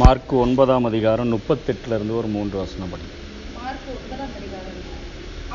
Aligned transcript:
Mark 0.00 0.32
ஒன்பதாம் 0.42 0.86
அதிகாரம் 0.88 1.30
முப்பத்தெட்டுல 1.32 1.96
இருந்து 1.98 2.14
ஒரு 2.18 2.28
மூன்று 2.34 2.56
வசனம் 2.58 2.90
படி 2.92 3.06
ஒன்பதாம் 3.94 4.34
அதிகாரம். 4.38 4.78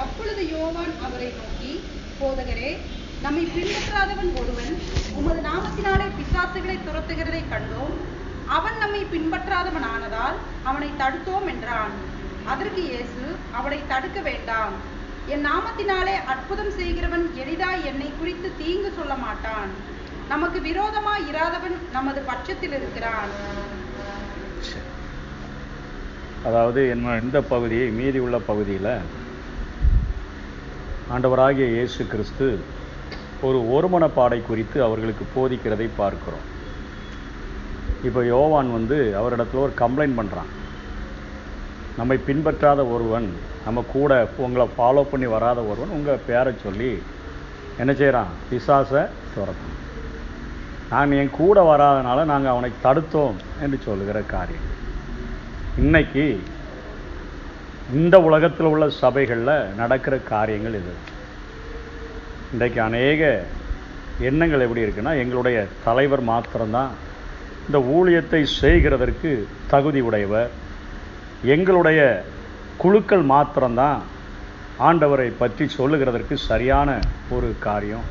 அப்பொழுது 0.03 0.41
யோவான் 0.53 0.93
அவரை 1.07 1.29
நோக்கி 1.37 1.71
போதகரே 2.19 2.71
நம்மை 3.25 3.43
பின்பற்றாதவன் 3.55 4.31
ஒருவன் 4.41 4.73
உமது 5.19 5.41
நாமத்தினாலே 5.47 6.07
பிசாசுகளை 6.17 6.75
துரத்துகிறதை 6.87 7.41
கண்டோம். 7.53 7.95
அவன் 8.57 8.77
நம்மை 8.83 9.01
பின்பற்றாதவன் 9.13 9.87
ஆனதால் 9.93 10.37
அவனை 10.71 10.89
தடுத்தோம் 11.03 11.47
என்றான். 11.53 11.95
அதற்கு 12.53 12.83
இயேசு 12.89 13.25
அவனை 13.59 13.79
தடுக்க 13.93 14.21
வேண்டாம். 14.29 14.75
என் 15.35 15.45
நாமத்தினாலே 15.51 16.17
அற்புதம் 16.33 16.73
செய்கிறவன் 16.79 17.25
எளிதாய் 17.43 17.85
என்னை 17.91 18.11
குறித்து 18.19 18.51
தீங்கு 18.61 18.91
சொல்ல 18.99 19.15
மாட்டான் 19.25 19.71
நமக்கு 20.33 20.61
விரோதமாய் 20.69 21.25
இராதவன் 21.33 21.77
நமது 21.97 22.21
பட்சத்தில் 22.29 22.77
இருக்கிறான். 22.79 23.33
அதாவது 26.47 26.81
என்ன 26.93 27.15
இந்த 27.23 27.37
பகுதியை 27.51 27.87
மீதி 27.99 28.19
உள்ள 28.25 28.37
பகுதியில் 28.49 28.91
ஆண்டவராகிய 31.15 31.67
இயேசு 31.75 32.01
கிறிஸ்து 32.11 32.47
ஒரு 33.47 33.89
பாடை 34.17 34.39
குறித்து 34.41 34.77
அவர்களுக்கு 34.83 35.25
போதிக்கிறதை 35.35 35.87
பார்க்கிறோம். 35.97 36.45
இப்போ 38.07 38.21
யோவான் 38.25 38.69
வந்து 38.77 38.97
அவரிடத்துல 39.21 39.63
ஒரு 39.65 39.73
கம்ப்ளைண்ட் 39.81 40.17
பண்ணுறான் 40.19 40.51
நம்மை 41.97 42.17
பின்பற்றாத 42.27 42.81
ஒருவன் 42.93 43.27
நம்ம 43.65 43.83
கூட 43.93 44.11
உங்களை 44.45 44.65
ஃபாலோ 44.77 45.03
பண்ணி 45.11 45.27
வராத 45.35 45.59
ஒருவன் 45.71 45.95
உங்கள் 45.97 46.25
பேரை 46.27 46.53
சொல்லி 46.63 46.91
என்ன 47.81 47.91
செய்கிறான் 48.01 48.31
பிசாசை 48.49 49.03
துரத்தான் 49.33 49.75
நான் 50.91 51.17
என் 51.21 51.35
கூட 51.41 51.59
வராதனால 51.71 52.25
நாங்கள் 52.31 52.53
அவனை 52.53 52.71
தடுத்தோம் 52.83 53.37
என்று 53.63 53.77
சொல்லுகிற 53.85 54.19
காரியம். 54.33 54.67
இன்னைக்கு 55.83 56.25
இந்த 57.99 58.15
உலகத்தில் 58.27 58.67
உள்ள 58.69 58.85
சபைகளில் 58.99 59.73
நடக்கிற 59.79 60.15
காரியங்கள் 60.29 60.77
இது. 60.77 60.93
இன்றைக்கு 62.53 62.79
அநேக 62.85 63.21
எண்ணங்கள் 64.29 64.63
எப்படி 64.65 64.83
இருக்குன்னா 64.85 65.13
எங்களுடைய 65.23 65.57
தலைவர் 65.87 66.23
மாத்திரம்தான் 66.29 66.93
இந்த 67.65 67.79
ஊழியத்தை 67.97 68.41
செய்கிறதற்கு 68.61 69.31
தகுதி 69.73 70.03
உடையவர். 70.07 70.49
எங்களுடைய 71.55 71.99
குழுக்கள் 72.83 73.25
மாத்திரம்தான் 73.33 73.99
ஆண்டவரை 74.89 75.29
பற்றி 75.43 75.67
சொல்லுகிறதற்கு 75.77 76.37
சரியான 76.49 76.99
ஒரு 77.37 77.51
காரியம். 77.67 78.09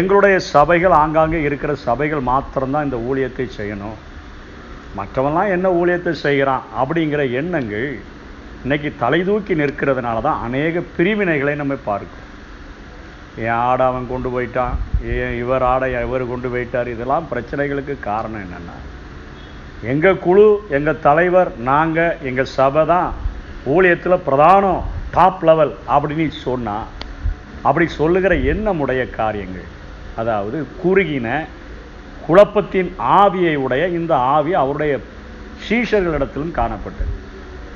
எங்களுடைய 0.00 0.36
சபைகள் 0.54 1.00
ஆங்காங்கே 1.02 1.42
இருக்கிற 1.48 1.74
சபைகள் 1.88 2.28
மாத்திரம்தான் 2.34 2.88
இந்த 2.90 3.00
ஊழியத்தை 3.10 3.48
செய்யணும். 3.60 3.98
மற்றவன்லாம் 4.98 5.52
என்ன 5.56 5.66
ஊழியத்தை 5.80 6.12
செய்கிறான் 6.26 6.64
அப்படிங்கிற 6.80 7.22
எண்ணங்கள் 7.40 7.90
இன்றைக்கி 8.64 8.88
தலை 9.02 9.20
தூக்கி 9.28 9.54
நிற்கிறதுனால 9.60 10.22
தான் 10.26 10.42
அநேக 10.46 10.82
பிரிவினைகளை 10.96 11.54
நம்ம 11.60 11.74
பார்க்கும் 11.84 12.26
என் 13.42 13.60
ஆடை 13.68 13.84
அவன் 13.90 14.10
கொண்டு 14.12 14.28
போயிட்டான் 14.34 14.74
ஏன் 15.16 15.36
இவர் 15.42 15.64
ஆடை 15.72 15.88
இவர் 16.06 16.24
கொண்டு 16.30 16.48
போயிட்டார். 16.52 16.88
இதெல்லாம் 16.94 17.28
பிரச்சனைகளுக்கு 17.32 17.94
காரணம் 18.08 18.42
என்னென்னா 18.46 18.76
எங்கள் 19.92 20.22
குழு 20.24 20.46
எங்கள் 20.76 21.02
தலைவர் 21.06 21.50
நாங்கள் 21.70 22.16
எங்கள் 22.30 22.52
சபை 22.56 22.82
தான் 22.92 23.10
ஊழியத்தில் 23.74 24.24
பிரதானம் 24.26 24.82
டாப் 25.14 25.44
லெவல் 25.48 25.72
அப்படின்னு 25.94 26.36
சொன்னால் 26.46 26.90
அப்படி 27.68 27.86
சொல்லுகிற 28.00 28.34
எண்ணமுடைய 28.52 29.02
காரியங்கள். 29.20 29.70
அதாவது 30.20 30.58
குறுகின 30.82 31.28
குழப்பத்தின் 32.30 32.90
ஆவியை 33.20 33.54
உடைய 33.64 33.84
இந்த 33.98 34.12
ஆவி 34.34 34.52
அவருடைய 34.62 34.92
சீஷர்களிடத்திலும் 35.66 36.56
காணப்பட்டது 36.58 37.12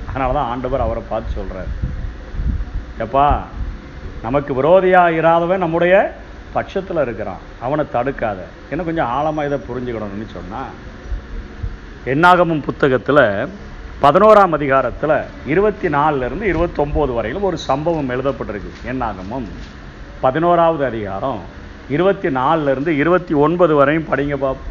அதனால 0.09 0.35
தான் 0.37 0.51
ஆண்டவர் 0.53 0.85
அவரை 0.87 1.03
பார்த்து 1.09 1.37
சொல்கிறார் 1.39 1.73
எப்பா 3.05 3.27
நமக்கு 4.27 4.53
விரோதியாக 4.59 5.17
இராதவன் 5.21 5.65
நம்முடைய 5.65 5.95
பட்சத்தில் 6.53 7.01
இருக்கிறான். 7.03 7.41
அவனை 7.65 7.85
தடுக்காத. 7.95 8.41
என்ன 8.71 8.83
கொஞ்சம் 8.89 9.11
ஆழமாக 9.17 9.47
இதை 9.49 9.59
புரிஞ்சுக்கணும்னு 9.69 10.27
சொன்னால் 10.35 10.75
என்னாகமும் 12.13 12.63
புத்தகத்தில் 12.69 13.25
பதினோராம் 14.05 14.55
அதிகாரத்தில் 14.59 15.17
இருபத்தி 15.53 15.89
நாலுலேருந்து 15.97 16.47
இருபத்தொம்போது 16.53 17.13
வரையிலும் 17.19 17.49
ஒரு 17.51 17.59
சம்பவம் 17.69 18.13
எழுதப்பட்டிருக்கு. 18.15 18.73
என்னாகமும்? 18.93 19.49
பதினோராவது 20.25 20.85
அதிகாரம் 20.91 21.43
இருபத்தி 21.91 22.29
நாலுலேருந்து 22.37 22.93
இருபத்தி 23.01 23.35
ஒன்பது 23.45 23.75
வரையும் 23.77 24.09
படிங்க 24.09 24.37
பாப். 24.39 24.63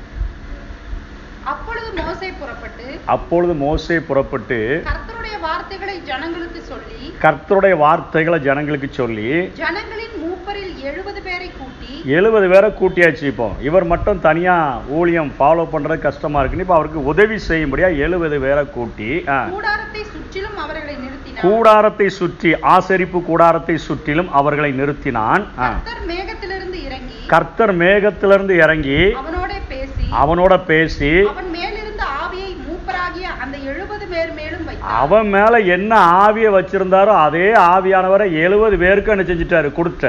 அப்பொழுது 3.13 3.53
மோசே 3.61 3.97
புறப்பட்டு 4.01 4.57
கர்த்தருடைய 4.85 5.35
வார்த்தைகளை 5.45 5.95
ஜனங்களுக்கு 6.09 6.61
சொல்லி 6.69 6.99
கர்த்தருடைய 7.23 7.75
வார்த்தைகளை 7.81 8.37
ஜனங்களுக்கு 8.45 8.89
சொல்லி 8.93 9.25
ஜனங்களின் 9.59 10.15
மூப்பரில் 10.21 10.73
எழுபது 10.89 11.19
பேரை 11.21 11.49
கூட்டி 11.51 11.91
எழுபது 12.15 12.47
பேரை 12.49 12.69
கூட்டியாச்சு 12.73 13.25
இப்போ. 13.31 13.47
இவர் 13.67 13.85
மட்டும் 13.91 14.21
தனியாக 14.21 14.95
ஊழியம் 14.97 15.31
ஃபாலோ 15.37 15.65
பண்ணுறது 15.73 15.99
கஷ்டமாக 16.01 16.41
இருக்குன்னு 16.41 16.65
இப்போ 16.65 16.77
அவருக்கு 16.77 17.01
உதவி 17.11 17.37
செய்யும்படியா 17.47 17.89
எழுபது 18.05 18.39
பேரை 18.43 18.63
கூட்டி 18.69 19.09
கூடாரத்தை 19.51 20.03
சுற்றிலும் 20.13 20.57
அவர்களை 20.63 20.95
நிறுத்தினார் 21.03 21.45
கூடாரத்தை 21.45 22.07
சுற்றி 22.17 22.49
ஆசரிப்பு 22.73 23.19
கூடாரத்தை 23.23 23.75
சுற்றிலும் 23.85 24.31
அவர்களை 24.39 24.71
நிறுத்தினான் 24.79 25.45
ஆ. 25.59 25.69
கர்த்தர் 27.31 27.73
மேகத்திலிருந்து 27.81 28.53
இறங்கி 28.63 28.99
அவனோட 30.21 30.59
பேசி 30.71 31.09
அவன் 35.03 35.29
மேல 35.35 35.53
என்ன 35.75 35.91
ஆவியை 36.25 36.49
வச்சிருந்தாரோ 36.55 37.13
அதே 37.27 37.47
ஆவியானவரை 37.71 38.27
எழுபது 38.45 38.75
பேருக்கு 38.83 39.13
என்ன 39.13 39.25
செஞ்சிட்டாரு? 39.29 39.69
கொடுத்த 39.79 40.03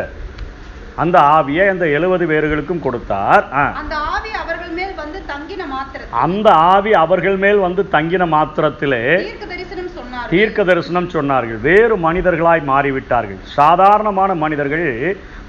அந்த 1.02 1.16
ஆவியை 1.36 1.64
அந்த 1.72 1.84
எழுபது 1.97 2.25
பேர்களுக்கும் 2.30 2.82
கொடுத்தார். 2.86 3.44
அந்த 3.82 3.94
ஆவி 4.04 4.31
அவர்கள் 7.04 7.36
மேல் 7.44 7.58
வந்து 7.66 7.86
தங்கின 7.94 8.26
மாத்திரத்தில். 8.34 8.98
தீர்க்க 10.34 10.64
தரிசனம் 10.70 11.12
சொன்னார்கள். 11.16 11.60
வேறு 11.69 11.96
மனிதர்களாய் 12.06 12.62
மாறிவிட்டார்கள். 12.72 13.41
சாதாரணமான 13.58 14.34
மனிதர்கள் 14.44 14.86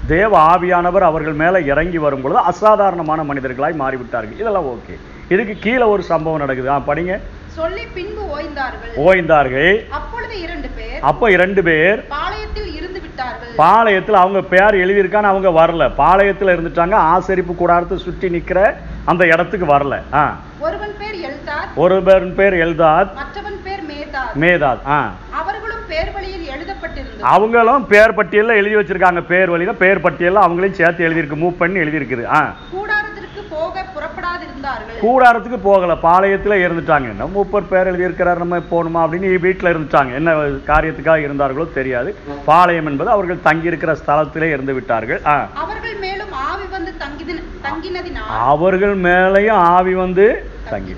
தேவ 0.06 0.46
ஆவியானவர் 0.46 1.00
அவர்கள் 1.00 1.32
மேலே 1.32 1.64
இறங்கி 1.64 1.98
வரும் 1.98 2.20
பொழுது 2.20 2.40
அசாதாரணமான 2.40 3.22
மனிதர்களாய் 3.22 3.76
மாறிவிட்டார்கள். 3.76 4.32
இதெல்லாம் 4.32 4.66
ஓகே. 4.66 4.98
இதுக்கு 5.28 5.56
கீழே 5.60 5.82
ஒரு 5.82 6.02
சம்பவம் 6.02 6.38
நடக்குது. 6.38 6.70
ஆ 6.70 6.78
படிங்க. 6.78 7.20
சொல்லி 7.46 7.80
பின்பு 7.94 8.22
ஓய்ந்தார்கள். 8.22 9.00
ஓய்ந்தார்கள். 9.06 9.88
அப்பொழுது 9.88 10.40
இரண்டு 10.40 10.68
பேர் 10.68 11.00
அப்போ 11.00 11.30
இரண்டு 11.30 11.62
பேர் 11.62 12.06
பாளையத்தில் 12.10 12.74
இருந்து 12.74 13.00
விட்டார்கள். 13.00 13.48
பாளையத்தில் 13.58 14.10
அவங்க 14.10 14.40
பேர் 14.40 14.74
எழுதியிருக்கான்னு 14.74 15.22
அவங்க 15.22 15.48
வரல. 15.48 15.90
பாளையத்தில் 15.98 16.56
இருந்துட்டாங்க. 16.56 16.94
ஆசரிப்பு 16.94 17.54
கூடாரத்தை 17.54 17.98
சுற்றி 17.98 18.30
நிற்கிற 18.30 18.76
அந்த 19.04 19.24
இடத்துக்கு 19.24 19.66
வரல. 19.66 20.00
ஆ. 20.12 20.36
ஒருவன் 20.58 20.94
பேர் 20.98 21.30
எல்தாத். 21.30 21.74
ஒரு 21.74 22.02
பேர் 22.36 22.52
எல்தாத். 22.54 23.12
மற்றவன் 23.14 23.60
பேர் 23.64 23.82
மேதாத். 23.82 24.38
மேதாத். 24.40 24.88
ஆ. 24.88 25.10
அவர்களும் 25.30 25.65
பேர் 25.88 26.12
வழியில் 26.12 26.48
எழுதப்பட்டிருந்தது. 26.48 27.20
அவங்களும் 27.20 27.86
பேர் 27.86 28.14
பட்டியலில் 28.14 28.56
எழுதி 28.56 28.76
வச்சிருக்காங்க. 28.76 29.20
பேர் 29.20 29.50
வழியில் 29.50 29.74
பேர் 29.74 30.00
பட்டியலில் 30.00 30.40
அவங்களையும் 30.40 30.72
சேர்த்து 30.72 31.08
எழுதியிருக்கு. 31.08 31.36
மூவ் 31.36 31.56
பண்ணி 31.58 31.78
எழுதியிருக்குது 31.78 32.24
ஆ. 32.24 32.54
கூடாரத்திற்கு 32.72 33.42
போக 33.50 33.84
புறப்படாதிருந்தார்கள். 33.94 35.00
கூடாரத்துக்கு 35.00 35.58
போகல. 35.62 35.94
பாளையத்தில் 36.02 36.64
இருந்துட்டாங்க. 36.66 37.08
என்ன 37.08 37.26
மூப்பர் 37.26 37.68
பேர் 37.68 37.86
எழுதியிருக்கிறார்? 37.86 38.36
நம்ம 38.36 38.58
போகணுமா 38.58 39.08
அப்படின்னு 39.08 39.38
வீட்டில் 39.40 39.76
இருந்துட்டாங்க. 39.76 40.14
என்ன 40.14 40.32
காரியத்துக்காக 40.66 41.16
இருந்தார்களோ 41.16 41.66
தெரியாது. 41.74 42.16
பாளையம் 42.44 42.86
என்பது 42.86 43.10
அவர்கள் 43.10 43.44
தங்கியிருக்கிற 43.44 43.96
ஸ்தலத்திலே 44.06 44.42
இருந்து 44.42 44.74
விட்டார்கள். 44.74 45.20
ஆ. 45.26 45.48
அவர்கள் 45.54 45.94
மேலும் 45.94 46.32
ஆவி 46.32 46.66
வந்து 46.70 46.92
தங்கின 46.98 47.38
தங்கினதினால். 47.62 48.38
அவர்கள் 48.38 49.00
மேலேயும் 49.00 49.60
ஆவி 49.74 49.94
வந்து 49.94 50.50
தங்கி 50.70 50.96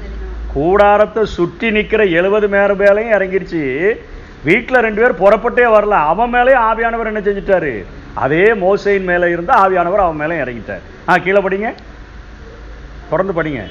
கூடாரத்தை 0.53 1.25
சுற்றி 1.25 1.71
நிற்கிற 1.71 2.05
எழுபது 2.05 2.49
மேல 2.49 2.75
மேலையும் 2.75 3.15
இறங்கிருச்சு. 3.17 3.63
வீட்டில் 4.49 4.85
ரெண்டு 4.87 5.01
பேர் 5.03 5.21
புறப்பட்டே 5.23 5.67
வரல. 5.77 5.97
அவன் 6.13 6.33
மேலேயும் 6.35 6.67
ஆவியானவர் 6.71 7.11
என்ன 7.13 7.23
செஞ்சிட்டாரு? 7.29 7.73
அதே 8.25 8.45
மோசையின் 8.65 9.09
மேலே 9.11 9.27
இருந்த 9.35 9.53
ஆவியானவர் 9.65 10.05
அவன் 10.05 10.21
மேலே 10.23 10.37
இறங்கிட்டார். 10.45 10.85
ஆ 11.11 11.17
கீழே 11.27 11.41
படிங்க. 11.47 11.71
தொடர்ந்து 13.11 13.35
படிங்க. 13.39 13.63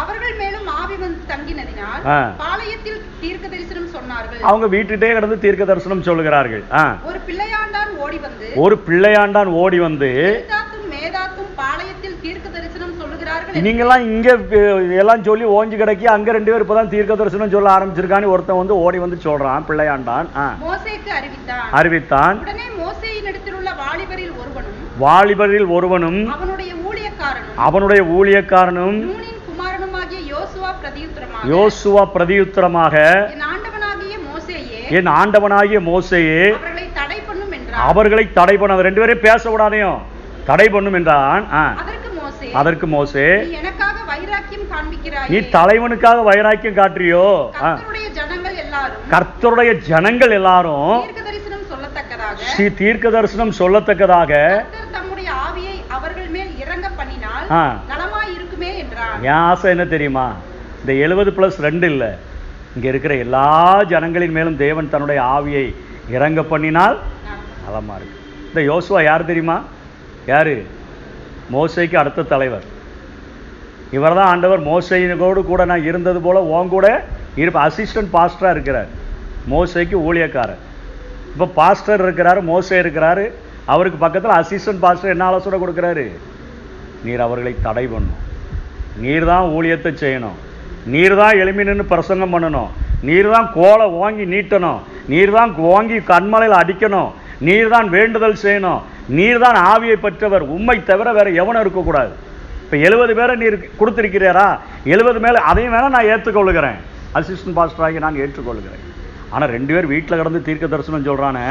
அவர்கள் 0.00 0.34
மேலும் 0.42 0.68
ஆவி 0.80 0.94
வந்து 1.04 1.20
தங்கினதினால். 1.32 2.02
பாளையத்தில் 2.42 3.00
தீர்க்க 3.22 3.44
தரிசனம் 3.54 3.90
சொன்னார்கள். 3.96 4.40
அவங்க 4.50 4.66
வீட்டுட்டே 4.74 5.08
கிடந்து 5.16 5.36
தீர்க்க 5.44 5.64
தரிசனம் 5.70 6.06
சொல்லுகிறார்கள் 6.08 6.62
ஒரு 7.10 7.18
பிள்ளையாண்டான் 7.28 7.92
ஓடி 8.04 8.18
வந்து 8.26 8.46
ஒரு 8.64 8.76
பிள்ளையாண்டான் 8.86 9.50
ஓடி 9.62 9.78
வந்து 9.88 10.10
எல்தாத்தும் 10.30 10.88
மேதாத்தும் 10.94 11.52
பாளையத்தில் 11.60 12.16
தீர்க்க 12.24 12.46
தரிசனம் 12.56 12.96
சொல்லுகிறார்கள் 13.02 13.20
என்று 13.20 13.40
நீங்கெல்லாம் 13.64 14.04
இங்க 14.10 14.28
எல்லாம் 15.00 15.24
சொல்லி 15.28 15.44
ஓஞ்சி 15.56 15.76
கிடக்கி 15.80 16.06
அங்க 16.14 16.32
ரெண்டு 16.36 16.50
பேர் 16.52 16.64
இப்பதான் 16.64 16.90
தீர்க்க 16.92 17.14
தரிசனம் 17.14 17.52
சொல்ல 17.54 17.70
ஆரம்பிச்சிருக்கான்னு 17.74 18.32
ஒருத்தன் 18.34 18.60
வந்து 18.60 18.74
ஓடி 18.84 18.98
வந்து 19.04 19.18
சொல்றான் 19.26 19.66
பிள்ளையாண்டான். 19.68 20.28
அறிவித்தான். 21.78 22.36
வாலிபரில் 25.04 25.68
ஒருவனும் 25.76 26.20
அவனுடைய 27.66 28.02
ஊழியக்காரனும் 28.18 28.98
யோசுவா 31.52 32.04
பிரதியுத்தரமாக 32.14 32.94
என் 34.98 35.12
ஆண்டவனாகிய 35.20 35.78
மோசேயே 35.90 36.42
அவர்களை 37.88 38.24
தடை 38.38 38.56
பண்ண 38.56 38.80
ரெண்டு 38.88 39.00
பேரையும் 39.02 39.26
பேச 39.28 39.42
விடாதையும் 39.52 40.00
தடை 40.48 40.66
பண்ணும் 40.74 40.96
என்றான். 40.98 41.44
அதற்கு 42.60 42.86
மோசே 42.94 43.26
நீ 45.32 45.38
தலைவனுக்காக 45.56 46.18
வைராக்கியம் 46.30 46.78
காட்டுறியோ. 46.80 47.26
கர்த்தருடைய 49.12 49.70
ஜனங்கள் 49.90 50.32
எல்லாரும் 50.38 50.90
தீர்க்க 52.80 53.10
தரிசனம் 53.16 53.54
சொல்லத்தக்கதாக 53.60 54.32
என் 59.30 59.42
ஆசை 59.48 59.70
என்ன 59.74 59.84
தெரியுமா? 59.94 60.26
இந்த 60.80 60.92
எழுபது 61.06 61.30
பிளஸ் 61.36 61.58
ரெண்டு 61.68 61.86
இல்லை. 61.92 62.10
இங்க 62.76 62.86
இருக்கிற 62.92 63.14
எல்லா 63.24 63.48
ஜனங்களின் 63.92 64.36
மேலும் 64.36 64.60
தேவன் 64.64 64.92
தன்னுடைய 64.92 65.20
ஆவியை 65.36 65.66
இறங்க 66.16 66.40
பண்ணினால் 66.52 66.96
நலமா 67.66 67.96
இருக்கு. 67.98 68.18
இந்த 68.48 68.60
யோசுவா 68.70 69.00
யார் 69.10 69.30
தெரியுமா? 69.30 69.58
யாரு? 70.32 70.54
மோசைக்கு 71.54 71.96
அடுத்த 72.02 72.26
தலைவர். 72.32 72.66
இவர் 73.96 74.16
தான் 74.18 74.30
ஆண்டவர் 74.32 74.60
மோசையினோடு 74.70 75.40
கூட 75.52 75.62
நான் 75.70 75.88
இருந்தது 75.90 76.20
போல் 76.26 76.46
உன் 76.56 76.74
கூட 76.74 76.86
இருப்ப 77.42 77.58
அசிஸ்டன்ட் 77.68 78.12
பாஸ்டராக 78.16 78.54
இருக்கிறார். 78.56 78.90
மோசைக்கு 79.52 79.96
ஊழியக்காரர். 80.08 80.62
இப்போ 81.32 81.46
பாஸ்டர் 81.58 82.04
இருக்கிறாரு 82.06 82.40
மோசை 82.50 82.76
இருக்கிறாரு. 82.82 83.24
அவருக்கு 83.72 83.98
பக்கத்தில் 84.04 84.38
அசிஸ்டன்ட் 84.40 84.82
பாஸ்டர் 84.84 85.12
என்ன 85.14 85.24
ஆலோசனை 85.30 85.58
கொடுக்குறாரு? 85.62 86.06
நீர் 87.04 87.24
அவர்களை 87.26 87.52
தடை 87.66 87.84
பண்ணும். 87.92 88.20
நீர் 89.04 89.26
தான் 89.32 89.46
ஊழியத்தை 89.56 89.92
செய்யணும். 90.04 90.38
நீர் 90.94 91.16
தான் 91.20 91.38
எளிமை 91.42 91.64
நின்று 91.64 91.84
பிரசங்கம் 91.92 92.32
பண்ணணும். 92.34 92.70
நீர் 93.08 93.28
தான் 93.34 93.48
கோலை 93.58 93.86
ஓங்கி 94.02 94.24
நீட்டணும். 94.34 94.80
நீர் 95.12 95.32
தான் 95.36 95.52
ஓங்கி 95.74 95.98
கண்மலையில் 96.10 96.60
அடிக்கணும். 96.62 97.10
நீர் 97.46 97.72
தான் 97.74 97.88
வேண்டுதல் 97.94 98.42
செய்யணும். 98.44 98.82
நீர்தான் 99.18 99.58
ஆவியை 99.72 99.96
பெற்றவர். 100.04 100.44
உண்மை 100.56 100.76
தவிர 100.90 101.08
வேறு 101.18 101.30
எவனும் 101.42 101.62
இருக்கக்கூடாது. 101.64 102.12
இப்போ 102.64 102.76
எழுபது 102.88 103.12
பேரை 103.18 103.34
நீர் 103.42 103.56
கொடுத்துருக்கிறீரா? 103.80 104.46
எழுபது 104.94 105.18
மேலே 105.24 105.38
அதையும் 105.50 105.74
வேணால் 105.74 105.94
நான் 105.96 106.10
ஏற்றுக்கொள்கிறேன் 106.12 106.78
அசிஸ்டன்ட் 107.18 107.56
பாஸ்டராகி 107.58 107.98
நான் 108.04 108.20
ஏற்றுக்கொள்கிறேன் 108.24 108.84
ஆனால் 109.34 109.52
ரெண்டு 109.56 109.72
பேர் 109.74 109.90
வீட்டில் 109.92 110.18
கடந்து 110.20 110.40
தீர்க்க 110.46 110.66
தரிசனம் 110.72 111.06
சொல்கிறானே 111.08 111.44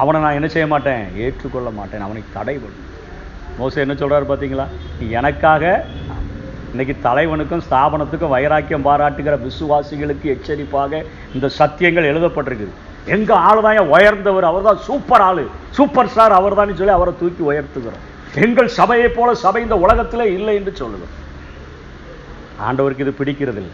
அவனை 0.00 0.20
நான் 0.24 0.36
என்ன 0.38 0.48
செய்ய 0.54 0.66
மாட்டேன்? 0.72 1.02
ஏற்றுக்கொள்ள 1.24 1.68
மாட்டேன். 1.78 2.04
அவனுக்கு 2.06 2.36
தடை 2.38 2.54
பண்ணும் 2.62 2.86
மோசம் 3.58 3.82
என்ன 3.84 3.94
சொல்கிறாரு 4.00 4.26
பார்த்தீங்களா 4.30 4.66
எனக்காக 5.18 5.64
இன்றைக்கி 6.72 6.94
தலைவனுக்கும் 7.06 7.64
ஸ்தாபனத்துக்கும் 7.66 8.34
வைராக்கியம் 8.34 8.86
பாராட்டுகிற 8.88 9.36
விசுவாசிகளுக்கு 9.46 10.26
எச்சரிப்பாக 10.34 11.02
இந்த 11.36 11.46
சத்தியங்கள் 11.58 12.10
எழுதப்பட்டிருக்குது. 12.12 12.74
எங்க 13.14 13.30
ஆளு 13.48 13.60
தான் 13.66 13.92
உயர்ந்தவர்? 13.94 14.46
அவர் 14.50 14.66
தான் 14.68 14.80
சூப்பர் 14.88 15.24
ஆளு. 15.28 15.44
சூப்பர் 15.76 16.10
ஸ்டார் 16.12 16.38
அவர் 16.38 16.58
சொல்லி 16.80 16.94
அவரை 16.96 17.12
தூக்கி 17.20 17.42
உயர்த்துகிறோம். 17.50 18.04
எங்கள் 18.46 18.68
சபையை 18.78 19.08
போல 19.18 19.30
சபை 19.44 19.62
இந்த 19.66 19.76
உலகத்திலே 19.84 20.26
இல்லை 20.38 20.54
என்று 20.58 20.72
சொல்லுகிறோம். 20.80 21.14
ஆண்டவருக்கு 22.66 23.04
இது 23.06 23.14
பிடிக்கிறதில்லை. 23.20 23.72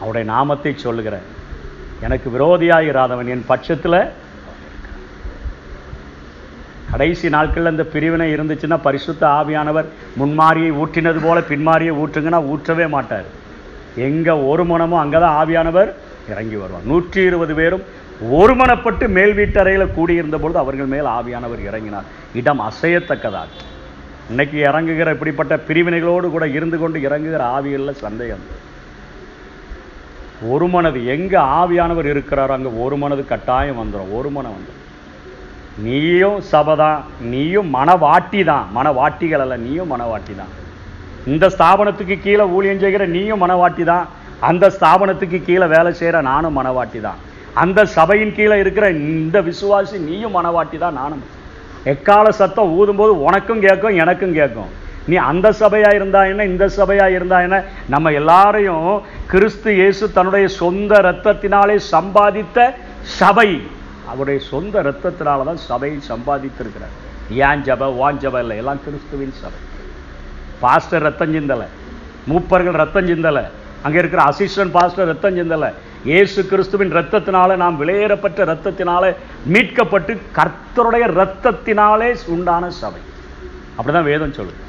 அவருடைய 0.00 0.24
நாமத்தை 0.34 0.72
சொல்லுகிற 0.86 1.16
எனக்கு 2.06 2.28
விரோதியாயிராதவன் 2.36 3.30
என் 3.34 3.48
பட்சத்தில் 3.50 4.00
கடைசி 6.92 7.26
நாட்களில் 7.34 7.72
இந்த 7.72 7.84
பிரிவினை 7.92 8.26
இருந்துச்சுன்னா 8.34 8.78
பரிசுத்த 8.86 9.22
ஆவியானவர் 9.26 9.86
முன்மாரியை 10.20 10.72
ஊற்றினது 10.82 11.20
போல 11.26 11.40
பின்மாரியை 11.50 11.92
ஊற்றுங்கன்னா 12.02 12.40
ஊற்றவே 12.52 12.88
மாட்டார். 12.96 13.28
எங்கே 14.08 14.34
ஒரு 14.50 14.64
மனமோ 14.70 14.96
அங்கே 15.04 15.18
தான் 15.24 15.38
ஆவியானவர் 15.42 15.90
இறங்கி 16.30 16.56
வருவார் 16.62 16.88
நூற்றி 16.90 17.20
இருபது 17.28 17.54
பேரும் 17.60 17.84
ஒருமனப்பட்டு 18.40 19.04
மேல் 19.16 19.34
வீட்டறையில் 19.38 19.94
கூடியிருந்த 19.96 20.36
பொழுது 20.42 20.58
அவர்கள் 20.62 20.92
மேல் 20.94 21.08
ஆவியானவர் 21.18 21.62
இறங்கினார். 21.68 22.08
இடம் 22.40 22.60
அசையத்தக்கதாக 22.68 23.48
இன்னைக்கு 24.32 24.58
இறங்குகிற 24.68 25.08
இப்படிப்பட்ட 25.14 25.54
பிரிவினைகளோடு 25.68 26.26
கூட 26.34 26.44
இருந்து 26.58 26.76
கொண்டு 26.82 26.98
இறங்குகிற 27.06 27.42
ஆவிகளில் 27.56 28.02
சந்தேகம். 28.04 28.44
ஒரு 30.52 30.66
மனது 30.74 31.00
எங்க 31.14 31.34
ஆவியானவர் 31.60 32.08
இருக்கிறாரோ 32.12 32.52
அங்க 32.58 32.70
ஒரு 32.84 32.96
மனது 33.02 33.22
கட்டாயம் 33.32 33.80
வந்துடும் 33.80 34.14
ஒரு 34.18 34.30
மனம் 34.36 34.54
வந்துடும் 34.56 34.80
நீயும் 35.84 36.40
சபதான் 36.52 37.02
நீயும் 37.32 37.70
மனவாட்டி 37.76 38.40
தான் 38.50 38.64
மனவாட்டிகள் 38.78 39.42
அல்ல 39.44 39.56
நீயும் 39.66 39.92
மனவாட்டி 39.92 40.34
தான் 40.40 40.52
இந்த 41.32 41.46
ஸ்தாபனத்துக்கு 41.54 42.16
கீழே 42.24 42.44
ஊழியம் 42.56 42.82
செய்கிற 42.84 43.04
நீயும் 43.16 43.42
மனவாட்டி 43.44 43.84
தான் 43.92 44.06
அந்த 44.48 44.64
ஸ்தாபனத்துக்கு 44.76 45.38
கீழே 45.48 45.66
வேலை 45.74 45.90
செய்கிற 46.00 46.20
நானும் 46.30 46.56
மனவாட்டி 46.58 47.00
தான் 47.06 47.20
அந்த 47.62 47.80
சபையின் 47.96 48.36
கீழே 48.36 48.56
இருக்கிற 48.62 48.86
இந்த 48.90 49.36
விசுவாசி 49.48 49.96
நீயும் 50.08 50.36
மனவாட்டி 50.36 50.78
தான் 50.84 50.98
நானும். 51.00 51.24
எக்கால 51.92 52.26
சத்தம் 52.38 52.72
ஊதும்போது 52.78 53.12
உனக்கும் 53.26 53.62
கேட்கும் 53.66 53.98
எனக்கும் 54.02 54.34
கேட்கும். 54.38 54.70
நீ 55.10 55.16
அந்த 55.30 55.46
சபையாக 55.60 55.98
இருந்தா 55.98 56.20
என்ன 56.32 56.42
இந்த 56.50 56.64
சபையாக 56.78 57.16
இருந்தா 57.16 57.38
என்ன? 57.46 57.56
நம்ம 57.94 58.12
எல்லாரையும் 58.20 58.88
கிறிஸ்து 59.32 59.70
இயேசு 59.80 60.04
தன்னுடைய 60.16 60.46
சொந்த 60.60 60.92
இரத்தத்தினாலே 61.04 61.76
சம்பாதித்த 61.94 62.68
சபை. 63.20 63.48
அவருடைய 64.10 64.40
சொந்த 64.50 64.74
இரத்தத்தினால 64.84 65.44
தான் 65.50 65.62
சபையை 65.70 65.98
சம்பாதித்திருக்கிறார். 66.12 66.94
ஏன் 67.46 67.64
ஜப 67.68 67.90
வான் 68.00 68.20
ஜப 68.24 68.36
இல்லை? 68.44 68.56
எல்லாம் 68.62 68.82
கிறிஸ்துவின் 68.86 69.34
சபை. 69.42 69.60
பாஸ்டர் 70.62 71.04
ரத்தம் 71.08 71.34
சிந்தலை 71.36 71.66
மூப்பர்கள் 72.30 72.80
ரத்தம் 72.82 73.10
சிந்தலை 73.12 73.44
அங்கே 73.86 73.98
இருக்கிற 74.02 74.22
அசிஸ்டன்ட் 74.30 74.74
பாஸ்டர் 74.76 75.10
ரத்தம் 75.12 75.38
சிந்தலை. 75.40 75.70
இயேசு 76.10 76.40
கிறிஸ்துவின் 76.50 76.92
ரத்தத்தினால 76.98 77.56
நாம் 77.62 77.78
விலையேறப்பட்ட 77.82 78.46
ரத்தத்தினாலே 78.52 79.10
மீட்கப்பட்டு 79.54 80.12
கர்த்தருடைய 80.38 81.04
ரத்தத்தினாலே 81.20 82.10
உண்டான 82.34 82.70
சபை. 82.82 83.02
அப்படிதான் 83.76 84.08
வேதம் 84.12 84.36
சொல்லுது. 84.38 84.60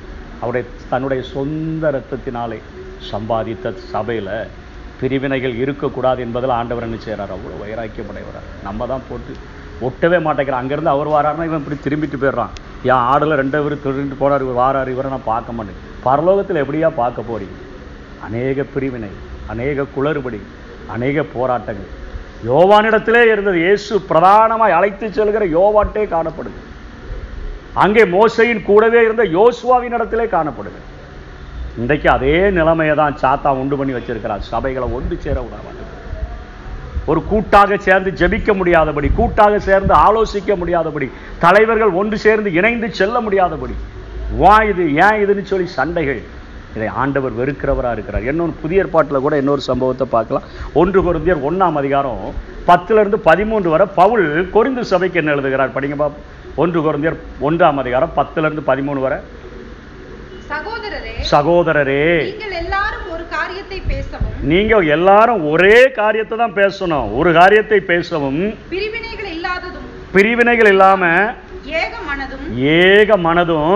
அவருடைய 0.41 0.63
தன்னுடைய 0.91 1.21
சொந்த 1.35 1.91
ரத்தத்தினாலே 1.97 2.59
சம்பாதித்த 3.11 3.73
சபையில் 3.93 4.31
பிரிவினைகள் 4.99 5.55
இருக்கக்கூடாது 5.61 6.19
என்பதில் 6.25 6.57
ஆண்டவர் 6.57 6.85
என்ன 6.87 6.97
செய்கிறார் 7.05 7.33
அவ்வளோ 7.35 7.55
வைராக்கியப்படைவரார் 7.63 8.47
நம்ம 8.67 8.85
தான் 8.91 9.07
போட்டு 9.09 9.33
ஒட்டவே 9.87 10.17
மாட்டேங்கிறான் 10.25 10.61
அங்கேருந்து 10.63 10.93
அவர் 10.95 11.13
வாராருன்னா 11.13 11.47
இவன் 11.49 11.61
இப்படி 11.63 11.77
திரும்பிட்டு 11.85 12.17
போயிடுறான். 12.21 12.53
என் 12.89 13.05
ஆடில் 13.11 13.39
ரெண்டு 13.41 13.61
பேர் 13.65 13.83
திரும்பிட்டு 13.85 14.21
போனார் 14.21 14.45
இவர் 14.45 14.59
வாரார் 14.61 14.91
இவரை 14.93 15.09
நான் 15.13 15.29
பார்க்க 15.31 15.57
மாட்டேன். 15.57 15.79
பரலோகத்தில் 16.07 16.61
எப்படியா 16.63 16.89
பார்க்க 17.01 17.29
போறீங்க? 17.31 17.57
அநேக 18.25 18.65
பிரிவினை 18.73 19.11
அநேக 19.51 19.85
குளறுபடி 19.95 20.39
அநேக 20.95 21.23
போராட்டங்கள். 21.35 21.91
யோவானிடத்திலே 22.49 23.21
இருந்தது. 23.33 23.57
இயேசு 23.65 23.93
பிரதானமாய் 24.09 24.77
அழைத்து 24.77 25.07
செல்கிற 25.17 25.43
யோவாட்டே 25.57 26.03
காணப்படுது. 26.15 26.59
அங்கே 27.83 28.03
மோசையின் 28.15 28.65
கூடவே 28.69 28.99
இருந்த 29.07 29.23
யோசுவாவின் 29.37 29.95
இடத்திலே 29.97 30.25
காணப்படுது. 30.35 30.79
இன்றைக்கு 31.81 32.07
அதே 32.15 32.35
நிலைமையை 32.59 32.95
தான் 33.01 33.15
சாத்தா 33.21 33.51
உண்டு 33.61 33.75
பண்ணி 33.79 33.93
வச்சிருக்கிறார். 33.95 34.43
சபைகளை 34.51 34.87
ஒன்று 34.97 35.15
சேர 35.25 35.37
விடாமல். 35.45 35.79
ஒரு 37.11 37.21
கூட்டாக 37.29 37.77
சேர்ந்து 37.87 38.11
ஜெபிக்க 38.19 38.51
முடியாதபடி 38.59 39.07
கூட்டாக 39.19 39.55
சேர்ந்து 39.69 39.93
ஆலோசிக்க 40.05 40.55
முடியாதபடி 40.61 41.07
தலைவர்கள் 41.45 41.91
ஒன்று 42.01 42.17
சேர்ந்து 42.25 42.49
இணைந்து 42.59 42.87
செல்ல 42.99 43.15
முடியாதபடி 43.25 43.75
வா 44.41 44.53
இது 44.69 44.83
ஏன் 45.05 45.19
இதுன்னு 45.23 45.43
சொல்லி 45.49 45.67
சண்டைகள் 45.79 46.21
இதை 46.77 46.87
ஆண்டவர் 47.01 47.37
வெறுக்கிறவராக 47.39 47.95
இருக்கிறார். 47.97 48.27
இன்னொன்று 48.31 48.61
புதிய 48.63 48.83
ஏற்பாட்டில் 48.83 49.23
கூட 49.25 49.35
இன்னொரு 49.41 49.63
சம்பவத்தை 49.69 50.07
பார்க்கலாம். 50.15 50.47
ஒன்று 50.81 51.01
கொரிந்தியர் 51.07 51.45
ஒன்றாம் 51.49 51.79
அதிகாரம் 51.81 52.23
பத்துலேருந்து 52.69 53.19
பதிமூன்று 53.29 53.69
வரை 53.73 53.85
பவுல் 54.01 54.25
கொரிந்து 54.55 54.83
சபைக்கு 54.91 55.19
என்ன 55.21 55.35
எழுதுகிறார்? 55.35 55.75
படிங்க 55.77 55.97
பாப்போம் 56.01 56.27
ஒன்று 56.63 56.81
கொரிந்தியர் 56.85 57.17
ஒன்றாம் 57.47 57.81
அதிகாரம் 57.83 58.15
பத்துலேருந்து 58.19 58.63
பதிமூணு 58.71 59.01
வரை. 59.05 59.19
சகோதரரே 60.51 61.13
சகோதரரே 61.33 62.01
நீங்கள் 62.29 62.55
எல்லாரும் 62.63 63.07
ஒரு 63.13 63.23
காரியத்தை 63.35 63.79
பேசவும் 63.91 64.35
நீங்க 64.51 64.81
எல்லாரும் 64.95 65.43
ஒரே 65.53 65.77
காரியத்தை 66.01 66.35
தான் 66.41 66.57
பேசணும். 66.59 67.07
ஒரு 67.19 67.29
காரியத்தை 67.39 67.79
பேசவும் 67.91 68.41
பிரிவினைகள் 68.73 69.31
இல்லாததும் 69.37 69.87
பிரிவினைகள் 70.15 70.71
இல்லாம 70.73 71.03
ஏக 71.81 71.93
மனதும் 72.09 72.45
ஏக 72.87 73.17
மனதும் 73.27 73.75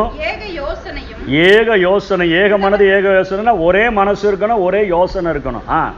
ஏக 1.28 1.78
யோசனை 1.78 2.32
ஏக 2.32 2.58
மனது 2.58 2.86
ஏக 2.88 3.10
யோசனைனா 3.10 3.60
ஒரே 3.60 3.90
மனசு 3.90 4.32
இருக்கணும் 4.32 4.58
ஒரே 4.58 4.88
யோசனை 4.88 5.32
இருக்கணும். 5.32 5.70
ஆ. 5.70 5.94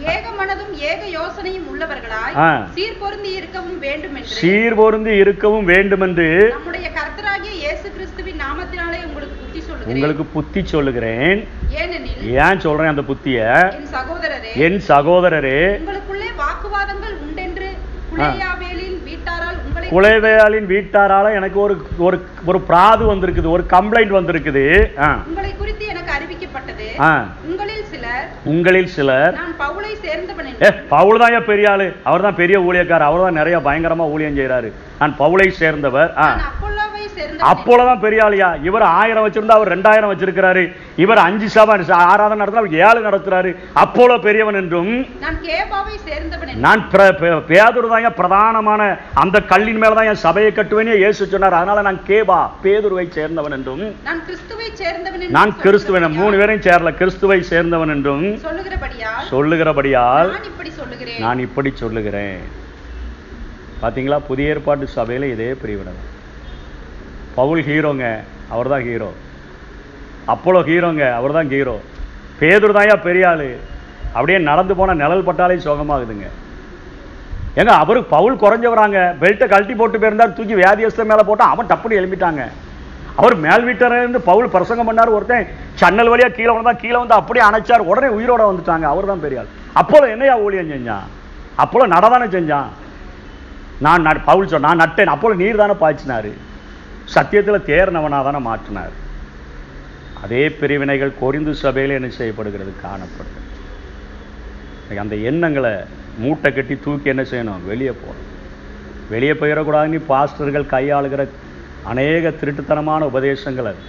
ஏக 0.00 0.28
மனதும் 0.40 0.74
ஏக 0.78 1.18
யோசனையும் 1.18 1.66
உள்ளவர்களாய். 1.72 2.64
சீர்பொருந்தி 2.74 3.32
இருக்கவும் 3.32 3.78
வேண்டும் 3.78 4.14
என்று 4.14 4.40
சீர்பொருந்தி 4.42 5.06
இருக்கவும் 5.06 5.64
வேண்டுமென்று. 5.64 6.48
நம்முடைய 6.50 6.90
கர்த்தராகிய 6.90 7.50
இயேசு 7.50 7.92
கிறிஸ்துவின் 7.92 8.36
நாமத்தினாலே 8.36 9.06
உங்களுக்கு 9.06 9.36
புத்தி 9.36 9.60
சொல்லுகிறேன். 9.60 9.94
உங்களுக்கு 9.94 10.24
புத்தி 10.24 10.64
சொல்லுகிறேன். 10.64 11.48
ஏனெனில் 11.70 12.32
ஏன் 12.32 12.60
சொல்றேன் 12.60 12.88
அந்த 12.88 13.02
புத்திய? 13.02 13.70
என் 13.72 13.86
சகோதரரே 13.92 14.54
என் 14.54 14.80
சகோதரரே. 14.88 15.78
உங்களுக்குள்ளே 15.78 16.30
வாக்குவாதங்கள் 16.38 17.16
உண்டென்று 17.20 17.68
குலேயாவேலின் 18.12 18.75
குலைவேயாளின் 19.90 20.68
வீட்டாரால 20.72 21.26
எனக்கு 21.38 21.58
ஒரு 21.66 21.74
ஒரு 22.06 22.16
ஒரு 22.50 22.58
பிராது 22.68 23.04
வந்திருக்குது 23.12 23.54
ஒரு 23.56 23.64
கம்ப்ளைண்ட் 23.74 24.14
வந்திருக்குது. 24.18 24.64
உங்களை 25.30 25.50
குறித்து 25.60 25.84
எனக்கு 25.92 26.12
அறிவிக்கப்பட்டது. 26.16 26.86
உங்களில் 27.50 27.86
சிலர் 27.92 28.26
உங்களில் 28.52 28.92
சிலர் 28.96 29.34
ஏ 30.66 30.68
பவுல் 30.94 31.20
தான் 31.22 31.48
பெரிய 31.50 31.68
ஆளு. 31.74 31.86
அவர் 32.08 32.26
தான் 32.26 32.40
பெரிய 32.42 32.56
ஊழியக்காரர் 32.66 33.08
அவர் 33.10 33.24
தான் 33.26 33.38
நிறைய 33.40 33.56
பயங்கரமா 33.68 34.04
ஊழியம் 34.14 34.38
செய்றாரு. 34.40 34.68
நான் 35.00 35.14
பவுலை 35.22 35.48
சேர்ந்தவர். 35.62 36.10
அப்போலதான் 37.52 38.02
பெரிய 38.04 38.20
ஆளியா. 38.26 38.48
இவர் 38.68 38.84
ஆயிரம் 38.98 39.24
வச்சிருந்தா 39.26 39.56
அவர் 39.58 39.72
ரெண்டாயிரம் 39.74 40.12
வச்சிருக்கிறாரு. 40.12 40.64
இவர் 41.04 41.20
அஞ்சு 41.24 41.48
சபை 41.54 41.74
ஆராதனை 42.10 42.38
நடத்தினா 42.42 42.62
ஏழு 42.86 43.00
நடத்துறாரு. 43.06 43.50
அப்போலோ 43.82 44.16
பெரியவன் 44.26 44.58
என்றும் 44.60 44.92
நான் 46.66 46.82
பேதுரு 47.50 47.88
தான் 47.92 48.06
பிரதானமான 48.20 48.82
அந்த 49.22 49.36
கல்லின் 49.52 49.80
மேல 49.82 49.96
தான் 49.98 50.10
என் 50.12 50.22
சபையை 50.26 50.50
கட்டுவேனே 50.58 50.94
இயேசு 51.02 51.28
சொன்னார். 51.32 51.58
அதனால 51.60 51.82
நான் 51.88 52.00
கேபா 52.10 52.38
பேதுருவை 52.64 53.06
சேர்ந்தவன் 53.18 53.56
என்றும். 53.58 53.84
நான் 55.38 55.52
கிறிஸ்துவன் 55.64 56.08
மூணு 56.20 56.34
பேரையும் 56.40 56.66
சேரல. 56.68 56.92
கிறிஸ்துவை 57.00 57.40
சேர்ந்தவன் 57.52 57.92
என்றும். 57.96 58.26
சொல்லுகிறபடியால் 59.34 60.32
நான் 61.26 61.44
இப்படி 61.46 61.70
சொல்லுகிறேன். 61.82 62.40
பாத்தீங்களா? 63.82 64.18
புதிய 64.30 64.52
ஏற்பாட்டு 64.54 64.86
சபையில 64.98 65.30
இதே 65.34 65.50
பிரிவினை. 65.62 65.94
பவுல் 67.38 67.62
ஹீரோங்க. 67.68 68.04
அவர் 68.54 68.72
தான் 68.74 68.84
ஹீரோ. 68.88 69.10
அப்போலோ 70.32 70.60
ஹீரோங்க 70.68 71.04
அவர் 71.18 71.36
தான் 71.38 71.50
ஹீரோ 71.54 71.76
பேதுரு 72.40 72.72
தாயா 72.76 72.94
பெரிய 73.06 73.24
ஆள் 73.30 73.48
அப்படியே 74.16 74.38
நடந்து 74.50 74.74
போனால் 74.78 75.00
நிழல் 75.02 75.26
பட்டாலே 75.28 75.56
சுகமாகுதுங்க. 75.64 76.26
ஏங்க 77.60 77.72
அவரு 77.82 78.00
பவுல் 78.14 78.40
குறைஞ்சவராங்க. 78.42 78.98
பெல்ட்டை 79.20 79.46
கழட்டி 79.52 79.74
போட்டு 79.80 79.96
போயிருந்தார் 80.00 80.34
தூக்கி 80.38 80.54
வியாதியஸ்த 80.60 81.04
மேலே 81.10 81.22
போட்டால் 81.28 81.52
அவன் 81.52 81.70
டப்புனு 81.70 81.98
எழுப்பிட்டாங்க 82.00 82.42
அவர் 83.20 83.34
மேல் 83.44 83.64
வீட்டர்லேருந்து 83.68 84.02
இருந்து 84.04 84.20
பவுல் 84.30 84.50
பிரசங்கம் 84.54 84.88
பண்ணார் 84.88 85.14
ஒருத்தன் 85.16 85.46
சன்னல் 85.80 86.10
வழியாக 86.12 86.34
கீழே 86.38 86.52
வந்தால் 86.56 86.80
கீழே 86.82 86.98
வந்து 87.02 87.16
அப்படியே 87.18 87.44
அணைச்சார். 87.48 87.86
உடனே 87.90 88.08
உயிரோட 88.16 88.42
வந்துட்டாங்க 88.50 88.86
அவர் 88.92 89.10
தான் 89.10 89.22
பெரியாள். 89.24 89.48
அப்போலோ 89.80 90.06
என்னையா 90.14 90.34
ஊழியம் 90.44 90.72
செஞ்சான்? 90.74 91.06
அப்போலோ 91.62 91.86
நடதானே 91.94 92.26
செஞ்சான்? 92.36 92.68
நான் 93.86 94.24
பவுல் 94.28 94.50
சொன்ன 94.52 94.66
நான் 94.68 94.82
நட்டேன். 94.82 95.14
அப்போலோ 95.14 95.40
நீர் 95.42 95.62
தானே 95.62 95.76
பாய்ச்சினாரு. 95.84 96.32
சத்தியத்தில் 97.14 97.66
தேர்னவனாக 97.70 98.24
தானே 98.28 98.40
மாற்றினார். 98.50 98.94
அதே 100.22 100.42
பிரிவினைகள் 100.60 101.18
கொரிந்து 101.22 101.52
சபையில் 101.64 101.96
என்ன 101.98 102.08
செய்யப்படுகிறது? 102.18 102.72
காணப்படுது 102.84 103.44
அந்த 105.04 105.16
எண்ணங்களை 105.30 105.72
மூட்டை 106.22 106.50
கட்டி 106.52 106.74
தூக்கி 106.84 107.08
என்ன 107.12 107.22
செய்யணும்? 107.22 107.64
வெளியே 107.70 107.92
போகணும். 108.02 108.30
வெளியே 109.12 109.32
போயிடக்கூடாதுன்னு 109.32 110.00
பாஸ்டர்கள் 110.12 110.72
கையாளுகிற 110.74 111.22
அநேக 111.90 112.30
திருட்டுத்தனமான 112.40 113.00
உபதேசங்கள். 113.10 113.68
அது 113.72 113.82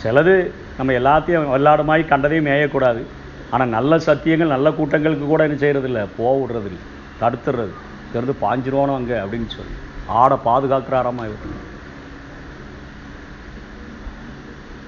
சிலது 0.00 0.34
நம்ம 0.78 0.92
எல்லாத்தையும் 1.00 1.46
எல்லாருமாய் 1.58 2.10
கண்டதையும் 2.12 2.48
மேயக்கூடாது. 2.50 3.02
ஆனால் 3.50 3.74
நல்ல 3.76 3.96
சத்தியங்கள் 4.06 4.54
நல்ல 4.54 4.70
கூட்டங்களுக்கு 4.78 5.26
கூட 5.26 5.42
என்ன 5.48 5.58
செய்யறதில்ல. 5.64 6.00
போக 6.18 6.34
விடுறதில்ல. 6.40 6.80
தடுத்துடுறது. 7.20 7.74
இருந்து 8.14 8.34
பாஞ்சிருவானோ 8.44 8.94
அங்கே 9.00 9.16
அப்படின்னு 9.24 9.50
சொல்லி. 9.58 9.74
ஆடை 10.20 10.36
பாதுகாக்கிறாராமா 10.44 11.24
இவர்? 11.28 11.44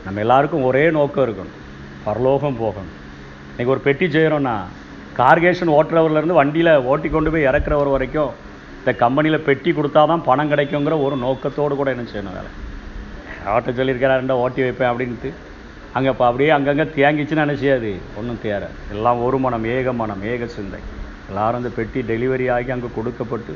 நம்ம 0.05 0.21
எல்லாருக்கும் 0.25 0.67
ஒரே 0.69 0.85
நோக்கம் 0.97 1.25
இருக்கணும். 1.27 1.57
பரலோகம் 2.05 2.61
போகணும். 2.63 2.93
இன்றைக்கி 3.51 3.73
ஒரு 3.75 3.83
பெட்டி 3.87 4.07
செய்கிறோன்னா 4.17 4.55
கார்கேஷன் 5.21 5.75
ஓட்டுறவர்லேருந்து 5.77 6.39
வண்டியில் 6.41 6.73
ஓட்டி 6.91 7.09
கொண்டு 7.15 7.31
போய் 7.35 7.49
இறக்குறவர் 7.51 7.95
வரைக்கும் 7.95 8.33
இந்த 8.81 8.93
கம்பெனியில் 9.03 9.47
பெட்டி 9.49 9.71
கொடுத்தா 9.79 10.03
தான் 10.11 10.27
பணம் 10.29 10.51
கிடைக்குங்கிற 10.53 10.97
ஒரு 11.07 11.17
நோக்கத்தோடு 11.25 11.75
கூட 11.81 11.89
என்ன 11.95 12.05
செய்யணும் 12.13 12.37
வேலை? 12.39 12.51
ஓட்ட 13.55 13.71
சொல்லியிருக்கிறாருண்டா 13.79 14.37
ஓட்டி 14.45 14.61
வைப்பேன் 14.65 14.91
அப்படின்ட்டு 14.91 15.31
அங்கே 15.97 16.11
இப்போ 16.13 16.25
அப்படியே 16.29 16.51
அங்கங்கே 16.57 16.87
தேங்கிச்சுன்னு 16.97 17.45
என்ன 17.45 17.57
செய்யாது? 17.63 17.91
ஒன்றும் 18.19 18.41
தேர 18.45 18.63
எல்லாம் 18.95 19.23
ஒரு 19.27 19.39
மனம் 19.45 19.67
ஏக 19.77 19.93
மனம் 20.03 20.23
ஏக 20.33 20.47
சிந்தை. 20.57 20.81
எல்லாரும் 21.31 21.61
இந்த 21.63 21.73
பெட்டி 21.79 22.01
டெலிவரி 22.13 22.47
ஆகி 22.57 22.71
அங்கே 22.77 22.91
கொடுக்கப்பட்டு 22.99 23.55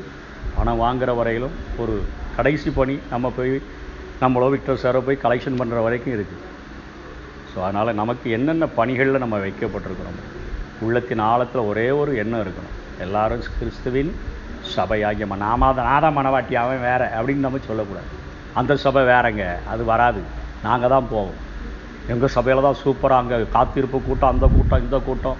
பணம் 0.57 0.81
வாங்குகிற 0.83 1.13
வரையிலும் 1.19 1.55
ஒரு 1.83 1.95
கடைசி 2.37 2.69
பணி. 2.79 2.95
நம்ம 3.13 3.31
போய் 3.37 3.53
நம்மளோ 4.21 4.49
விக்டர் 4.49 4.79
சாரோ 4.83 4.99
போய் 4.99 5.19
கலெக்ஷன் 5.23 5.59
பண்ணுற 5.59 5.83
வரைக்கும் 5.83 6.13
இருக்குது 6.13 6.51
ஸோ 7.53 7.63
அதனால் 7.63 7.93
நமக்கு 7.93 8.29
என்னென்ன 8.29 8.67
பணிகளில் 8.67 9.17
நம்ம 9.17 9.37
வைக்கப்பட்டிருக்கிறோம் 9.37 10.41
உள்ளத்தின் 10.79 11.19
ஆழத்தில் 11.19 11.67
ஒரே 11.67 11.89
ஒரு 11.89 12.15
எண்ணம் 12.15 12.41
இருக்கணும். 12.41 13.01
எல்லாரும் 13.01 13.43
கிறிஸ்துவின் 13.59 14.15
சபையாகிய 14.75 15.27
ம- 15.27 15.37
நாம 15.37 15.73
தான் 15.73 16.01
நான் 16.01 16.17
மனவாட்டி 16.17 16.53
அவன் 16.53 16.81
வேறு 16.81 17.05
அப்படின்னு 17.05 17.35
நம்ம 17.35 17.57
சொல்லக்கூடாது. 17.67 18.05
அந்த 18.53 18.75
சபை 18.75 19.03
வேறங்க 19.03 19.55
அது 19.67 19.85
வராது. 19.85 20.21
நாங்கள் 20.63 20.89
தான் 20.89 21.07
போவோம். 21.11 21.51
எங்கள் 22.07 22.29
சபையில் 22.29 22.63
தான் 22.63 22.75
சூப்பராக 22.85 23.17
அங்கே 23.17 23.45
காத்திருப்பு 23.51 24.01
கூட்டம் 24.01 24.29
அந்த 24.29 24.47
கூட்டம் 24.47 24.81
இந்த 24.81 24.99
கூட்டம். 24.99 25.35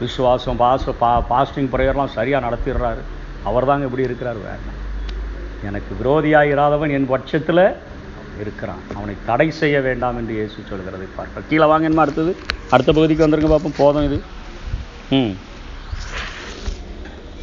விசுவாசம் 0.00 0.58
பாச 0.58 0.94
பா 0.98 1.22
பாஸ்டிங் 1.30 1.68
ப்ரேயர்லாம் 1.72 2.06
சரியாக 2.06 2.46
நடத்திடுறாரு. 2.46 3.02
அவர் 3.44 3.64
தாங்க 3.64 3.84
இப்படி 3.84 4.02
இருக்கிறார் 4.02 4.36
வேறு. 4.36 4.78
எனக்கு 5.64 5.94
விரோதியாக 5.94 6.44
இராதவன் 6.44 6.90
என் 6.90 7.06
பட்சத்தில் 7.06 7.74
இருக்கிறான். 8.40 8.80
அவனை 8.94 9.14
தடை 9.26 9.50
செய்ய 9.50 9.80
வேண்டாம் 9.80 10.16
என்று 10.16 10.34
இயேசு 10.34 10.54
சொல்கிறதை 10.70 11.08
பார்க்க. 11.16 11.40
கீழே 11.48 11.64
வாங்க 11.64 11.86
என்ன 11.86 12.00
அடுத்தது? 12.00 12.36
அடுத்த 12.70 12.92
பகுதிக்கு 12.92 13.26
வந்துருங்க 13.26 13.48
பார்ப்போம். 13.48 13.72
போதும் 13.76 14.04
இது. 14.04 14.20
ம். 15.10 15.36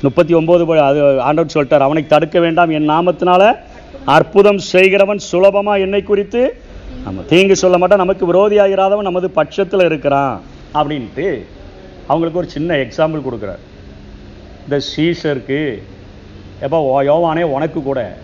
முப்பத்தி 0.02 0.34
ஒம்பது 0.34 0.78
அது 0.78 1.22
ஆண்டவர் 1.22 1.54
சொல்லிட்டார். 1.54 1.80
அவனை 1.80 2.08
தடுக்க 2.08 2.40
வேண்டாம். 2.40 2.70
என் 2.70 2.90
நாமத்தினால 2.90 3.60
அற்புதம் 4.06 4.58
செய்கிறவன் 4.58 5.18
சுலபமாக 5.18 5.80
என்னை 5.80 6.04
குறித்து 6.04 6.62
நம்ம 7.04 7.22
தீங்கு 7.22 7.56
சொல்ல 7.56 7.78
மாட்டான். 7.78 7.98
நமக்கு 7.98 8.34
விரோதியாகிறாதவன் 8.34 9.02
நமது 9.02 9.30
பட்சத்தில் 9.30 9.84
இருக்கிறான் 9.84 10.42
அப்படின்ட்டு 10.74 11.46
அவங்களுக்கு 12.08 12.40
ஒரு 12.40 12.50
சின்ன 12.50 12.76
எக்ஸாம்பிள் 12.76 13.22
கொடுக்குறார். 13.30 13.64
இந்த 14.64 14.82
சீசருக்கு 14.96 15.82
எப்போ 16.60 17.02
யோவானே 17.02 17.42
உனக்கு 17.42 17.84
கூட 17.84 18.18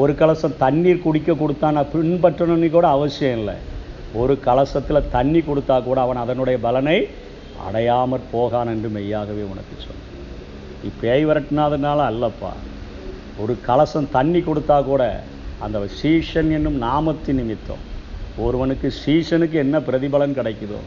ஒரு 0.00 0.12
கலசம் 0.20 0.56
தண்ணீர் 0.64 1.04
குடிக்க 1.04 1.32
கொடுத்தா 1.32 1.66
நான் 1.76 1.92
பின்பற்றணும்னு 1.92 2.68
கூட 2.70 2.86
அவசியம் 2.88 3.38
இல்லை. 3.38 3.54
ஒரு 4.20 4.34
கலசத்தில் 4.46 5.08
தண்ணி 5.16 5.40
கொடுத்தா 5.48 5.76
கூட 5.82 5.98
அவன் 6.00 6.22
அதனுடைய 6.22 6.58
பலனை 6.66 6.96
அடையாமற் 7.66 8.30
போகான் 8.32 8.70
என்று 8.72 8.88
மெய்யாகவே 8.96 9.44
உனக்கு 9.52 9.76
சொன்னேன் 9.84 10.10
நீ 10.82 10.88
பேய் 11.02 11.26
விரட்டினாதனால 11.28 11.98
அல்லப்பா. 12.10 12.52
ஒரு 13.42 13.56
கலசம் 13.68 14.10
தண்ணி 14.16 14.40
கொடுத்தா 14.48 14.84
கூட 14.90 15.02
அந்த 15.64 15.78
சீஷன் 16.00 16.50
என்னும் 16.56 16.78
நாமத்தின் 16.82 17.40
நிமித்தம் 17.40 17.84
ஒருவனுக்கு 18.46 18.88
சீஷனுக்கு 19.04 19.58
என்ன 19.64 19.78
பிரதிபலன் 19.88 20.38
கிடைக்குதோ 20.40 20.80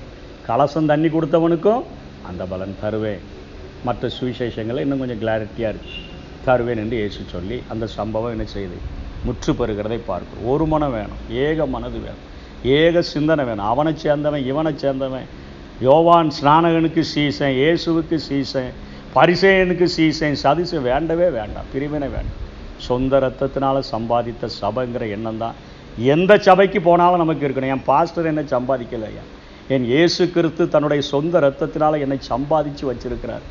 கலசம் 0.48 0.92
தண்ணி 0.92 1.08
கொடுத்தவனுக்கும் 1.08 1.84
அந்த 2.30 2.44
பலன் 2.46 2.80
தருவேன். 2.82 3.24
மற்ற 3.88 4.10
சுவிசேஷங்களை 4.20 4.84
இன்னும் 4.86 5.02
கொஞ்சம் 5.04 5.24
கிளாரிட்டியாக 5.24 5.74
இருக்குது 5.74 6.09
தருவேன் 6.46 6.82
என்று 6.84 6.98
இயேசு 7.02 7.22
சொல்லி 7.34 7.58
அந்த 7.74 7.86
சம்பவம் 7.98 8.34
என்ன 8.36 8.46
செய்து? 8.56 8.78
முற்று 9.26 9.52
பெறுகிறதை 9.60 10.00
பார்க்கும் 10.10 10.44
ஒரு 10.52 10.66
மனம் 10.72 10.94
வேணும். 10.98 11.22
ஏக 11.46 11.66
மனது 11.76 11.98
வேணும். 12.06 12.26
ஏக 12.80 13.02
சிந்தனை 13.14 13.44
வேணும். 13.50 13.68
அவனை 13.72 13.94
சேர்ந்தவன் 14.04 14.46
இவனை 14.52 14.72
சேர்ந்தவன் 14.84 15.28
யோவான் 15.88 16.30
ஸ்நானகனுக்கு 16.38 17.02
சீசன் 17.14 17.56
இயேசுவுக்கு 17.62 18.18
சீசன் 18.28 18.72
பரிசேயனுக்கு 19.16 19.86
சீசன் 19.98 20.40
சதிசை 20.44 20.80
வேண்டவே 20.90 21.28
வேண்டாம். 21.38 21.68
பிரிவினை 21.74 22.10
வேண்டாம். 22.16 22.40
சொந்த 22.88 23.20
ரத்தத்தினால் 23.24 23.80
சம்பாதித்த 23.94 24.50
சபைங்கிற 24.62 25.06
எண்ணம் 25.16 25.42
தான் 25.44 25.56
எந்த 26.14 26.32
சபைக்கு 26.48 26.80
போனாலும் 26.90 27.22
நமக்கு 27.24 27.46
இருக்கணும். 27.48 27.74
என் 27.76 27.88
பாஸ்டர் 27.92 28.30
என்ன 28.32 28.42
சம்பாதிக்கலையா 28.56 29.24
என் 29.76 29.88
இயேசு 29.94 30.24
கிறிஸ்து 30.36 30.64
தன்னுடைய 30.74 31.02
சொந்த 31.14 31.40
ரத்தத்தினால் 31.46 32.04
என்னை 32.06 32.18
சம்பாதிச்சு 32.32 32.84
வச்சிருக்கிறார். 32.90 33.46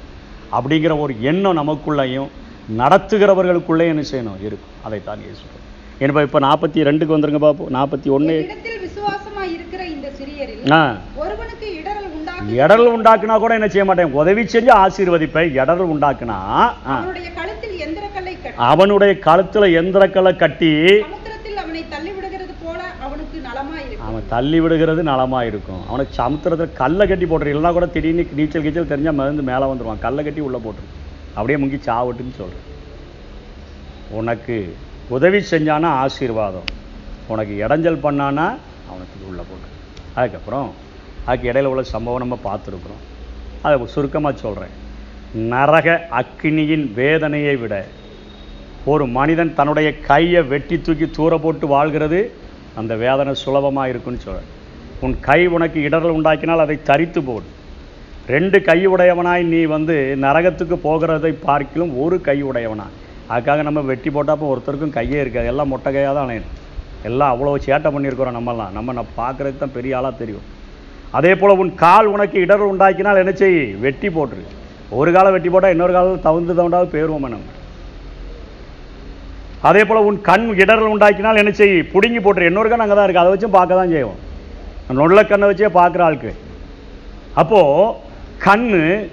அப்படிங்கிற 0.56 0.92
ஒரு 1.04 1.14
எண்ணம் 1.30 1.58
நமக்குள்ளேயும் 1.60 2.30
நடத்துகிறவர்களுக்குள்ளே 2.76 3.86
என்ன 3.86 4.02
செய்யணும்? 4.10 4.40
இருக்கும். 4.40 4.74
அதைத்தான் 4.82 5.20
இயேசு 5.20 5.42
என்பா 6.00 6.22
இப்போ 6.22 6.40
நாற்பத்தி 6.40 6.84
ரெண்டுக்கு 6.88 7.14
வந்துருங்க 7.16 7.38
பார்ப்போம் 7.38 7.70
நாற்பத்தி 7.70 8.10
ஒன்று 8.10 8.34
ஆ. 10.72 10.80
இடரல் 11.78 12.08
உண்டாக்கி 12.16 12.56
இடரல் 12.58 12.92
உண்டாக்குனா 12.96 13.38
கூட 13.38 13.54
என்ன 13.54 13.68
செய்ய 13.68 13.84
மாட்டேன்? 13.84 14.12
உதவி 14.12 14.42
செஞ்சு 14.42 14.70
ஆசீர்வதிப்பேன். 14.84 15.52
இடரல் 15.60 15.90
உண்டாக்குனா 15.94 16.38
அவனுடைய 18.68 19.18
கழுத்தில் 19.18 19.74
எந்திரக்கலை 19.80 20.36
கட்டி. 20.36 20.70
அவனை 24.06 24.22
தள்ளி 24.28 24.60
விடுகிறது 24.60 25.02
நலமா 25.02 25.42
இருக்கும். 25.42 25.82
அவனுக்கு 25.88 26.14
சமுத்திரத்தில் 26.14 26.72
கல்லை 26.72 27.06
கட்டி 27.06 27.24
போட்டுரு. 27.24 27.54
இல்லைன்னா 27.54 27.72
கூட 27.72 27.86
திடீர்னு 27.86 28.26
நீச்சல் 28.32 28.62
கீச்சல் 28.62 28.86
தெரிஞ்சா 28.86 29.10
மருந்து 29.10 29.42
மேலே 29.42 29.64
வந்துருவான். 29.64 29.98
கல்லை 29.98 30.24
கட்டி 30.24 30.40
உள்ள 30.40 30.58
போட்டுரு. 30.58 30.88
அப்படியே 31.36 31.58
முங்கி 31.62 31.78
சாவட்டுன்னு 31.88 32.38
சொல்றேன். 32.40 32.66
உனக்கு 34.18 34.56
உதவி 35.16 35.40
செஞ்சானா 35.50 35.90
ஆசீர்வாதம். 36.04 36.68
உனக்கு 37.32 37.54
இடைஞ்சல் 37.64 38.04
பண்ணானா 38.06 38.46
அவனுக்கு 38.90 39.26
உள்ள 39.30 39.40
போட்டு 39.48 39.68
அதுக்கப்புறம் 40.18 40.68
அதுக்கு 41.28 41.48
இடையில 41.52 41.70
உள்ள 41.72 41.82
சம்பவம் 41.94 42.24
நம்ம 42.24 42.38
பார்த்துருக்குறோம். 42.48 43.04
அதை 43.64 43.86
சுருக்கமாக 43.94 44.42
சொல்கிறேன் 44.44 44.74
நரக 45.52 45.88
அக்கினியின் 46.20 46.86
வேதனையை 46.98 47.54
விட 47.62 47.74
ஒரு 48.92 49.04
மனிதன் 49.16 49.56
தன்னுடைய 49.58 49.88
கையை 50.10 50.42
வெட்டி 50.52 50.76
தூக்கி 50.80 51.06
தூர 51.16 51.32
போட்டு 51.44 51.66
வாழ்கிறது 51.72 52.20
அந்த 52.80 52.92
வேதனை 53.02 53.32
சுலபமாக 53.42 53.90
இருக்குன்னு 53.92 54.24
சொல்கிறேன் 54.26 54.52
உன் 55.04 55.16
கை 55.28 55.40
உனக்கு 55.56 55.78
இடரல் 55.88 56.16
உண்டாக்கினால் 56.18 56.64
அதை 56.64 56.76
தரித்து 56.90 57.20
போடு. 57.22 57.48
ரெண்டு 58.32 58.58
கை 58.68 58.78
உடையவனாய் 58.92 59.42
நீ 59.52 59.60
வந்து 59.74 59.94
நரகத்துக்கு 60.24 60.76
போகிறதை 60.86 61.32
பார்க்கிலும் 61.46 61.92
ஒரு 62.04 62.16
கை 62.26 62.38
அதுக்காக 63.32 63.62
நம்ம 63.68 63.80
வெட்டி 63.88 64.10
போட்டாப்போ 64.16 64.46
ஒருத்தருக்கும் 64.52 64.94
கையே 64.96 65.18
இருக்காது. 65.22 65.48
எல்லாம் 65.52 65.70
மொட்டை 65.72 65.90
கையாக 65.94 66.12
தான் 66.16 66.26
அணையணும் 66.26 66.54
எல்லாம் 67.08 67.32
அவ்வளோ 67.32 67.50
சேட்டை 67.66 67.88
பண்ணியிருக்கிறோம் 67.94 68.36
நம்மலாம் 68.36 68.72
நம்ம 68.76 68.92
நான் 68.98 69.10
பார்க்குறதுக்கு 69.18 69.62
தான் 69.62 69.74
பெரிய 69.76 69.98
ஆளாக 69.98 70.14
தெரியும். 70.20 70.46
அதே 71.18 71.32
போல் 71.40 71.60
உன் 71.62 71.72
கால் 71.82 72.08
உனக்கு 72.14 72.36
இடர் 72.44 72.64
உண்டாக்கினால் 72.70 73.20
என்ன 73.22 73.32
செய்? 73.40 73.58
வெட்டி 73.84 74.08
போட்டுரு. 74.16 74.44
ஒரு 74.98 75.10
காலை 75.16 75.30
வெட்டி 75.34 75.50
போட்டால் 75.54 75.74
இன்னொரு 75.74 75.92
காலம் 75.96 76.26
தவுந்து 76.26 76.58
தவுண்டாவது 76.60 76.92
போயிடுவோம் 76.94 77.28
நம்ம. 77.34 77.54
அதே 79.68 79.84
போல் 79.88 80.06
உன் 80.08 80.18
கண் 80.30 80.48
இடரல் 80.62 80.92
உண்டாக்கினால் 80.94 81.40
என்ன 81.42 81.52
செய்? 81.60 81.76
பிடுங்கி 81.92 82.20
போட்டுரு. 82.26 82.50
இன்னொரு 82.50 82.70
கண் 82.72 82.84
அங்கே 82.84 82.96
தான் 82.98 83.08
இருக்குது 83.08 83.24
அதை 83.24 83.32
வச்சும் 83.34 83.56
பார்க்க 83.58 83.80
தான் 83.80 83.94
செய்வோம். 83.96 84.20
நொல்ல 85.00 85.22
கண்ணை 85.30 85.48
வச்சே 85.50 85.70
பார்க்குற 85.80 86.04
ஆளுக்கு. 86.08 86.32
அப்போது 87.42 88.06
கண்ணு 88.44 89.08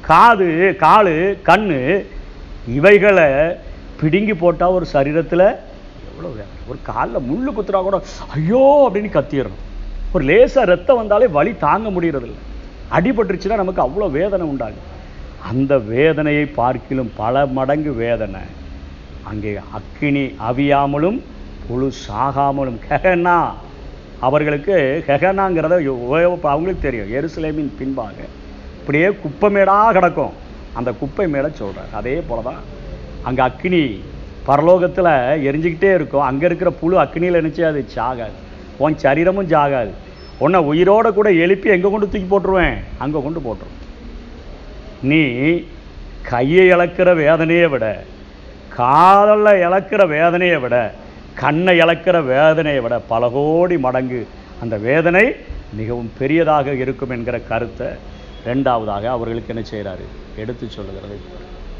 காது 0.00 0.76
காலு 0.78 1.38
கண்ணு 1.46 2.04
இவைகளை 2.68 3.56
பிடுங்கி 4.00 4.34
போட்டால் 4.34 4.70
ஒரு 4.70 4.86
சரீரத்தில் 4.92 5.56
எவ்வளோ 6.10 6.28
வேணும் 6.28 6.58
ஒரு 6.66 6.78
காலில் 6.82 7.16
முள்ளு 7.16 7.52
குத்துறா 7.52 7.82
கூட 7.82 8.02
ஐயோ! 8.34 8.90
அப்படின்னு 8.92 8.96
கத்திடணும். 8.96 9.58
ஒரு 10.12 10.24
லேசாக 10.24 10.66
ரத்தம் 10.66 10.96
வந்தாலே 10.96 11.26
வலி 11.26 11.56
தாங்க 11.56 11.90
முடியறதில்ல. 11.90 12.38
அடிபட்டுருச்சுன்னா 12.92 13.54
நமக்கு 13.54 13.82
அவ்வளோ 13.82 14.10
வேதனை 14.10 14.46
உண்டாகும். 14.46 14.88
அந்த 15.44 15.78
வேதனையை 15.78 16.46
பார்க்கிலும் 16.46 17.12
பல 17.16 17.46
மடங்கு 17.46 17.92
வேதனை. 17.92 18.40
அங்கே 19.22 19.60
அக்கினி 19.72 20.24
அவியாமலும் 20.24 21.20
புழு 21.68 21.92
சாகாமலும் 22.08 22.78
கெகனா 22.90 23.50
அவர்களுக்கு 24.20 25.04
ஹெகனாங்கிறத 25.06 25.86
உபயோக- 25.86 26.42
அவங்களுக்கு 26.42 26.90
தெரியும். 26.90 27.12
எருசலேமின் 27.12 27.70
பின்பாக. 27.78 28.12
அப்படியே 28.90 29.08
குப்பை 29.24 29.48
மேடாக 29.54 29.90
கிடக்கும். 29.96 30.32
அந்த 30.78 30.90
குப்பை 31.00 31.24
மேடை 31.32 31.48
சொல்கிறார் 31.58 31.92
அதே 31.98 32.14
போல 32.28 32.40
தான் 32.46 32.62
அங்கே 33.28 33.42
அக்னி 33.44 33.82
பரலோகத்தில் 34.48 35.08
எரிஞ்சுக்கிட்டே 35.48 35.90
இருக்கும். 35.98 36.24
அங்கே 36.28 36.46
இருக்கிற 36.48 36.70
புழு 36.80 36.96
அக்னியில் 37.02 37.38
நினச்சி 37.40 37.62
அது 37.68 37.80
சாகாது 37.94 38.34
உன் 38.82 38.96
சரீரமும் 39.04 39.48
சாகாது 39.54 39.92
உன்னை 40.44 40.60
உயிரோட 40.70 41.06
கூட 41.18 41.28
எழுப்பி 41.44 41.74
எங்கே 41.76 41.88
கொண்டு 41.94 42.10
தூக்கி 42.14 42.28
போட்டுருவேன்? 42.32 42.76
அங்கே 43.04 43.24
கொண்டு 43.26 43.42
போட்டுருவேன் 43.46 43.86
நீ 45.10 45.22
கையை 46.30 46.66
இழக்கிற 46.74 47.08
வேதனையை 47.22 47.70
விட 47.76 47.86
காதலில் 48.78 49.62
இழக்கிற 49.66 50.02
வேதனையை 50.16 50.60
விட 50.66 50.76
கண்ணை 51.42 51.78
இழக்கிற 51.84 52.16
வேதனையை 52.34 52.82
விட 52.86 52.96
பல 53.14 53.30
கோடி 53.38 53.78
மடங்கு 53.88 54.22
அந்த 54.64 54.76
வேதனை 54.88 55.26
மிகவும் 55.80 56.14
பெரியதாக 56.20 56.72
இருக்கும் 56.84 57.12
என்கிற 57.16 57.36
கருத்தை 57.50 57.90
ரெண்டாவதாக 58.46 59.04
அவர்களுக்கு 59.04 59.54
என்ன 59.54 59.68
செய்கிறாரு 59.70 60.04
எடுத்து 60.36 60.68
சொல்லுகிறது. 60.68 61.16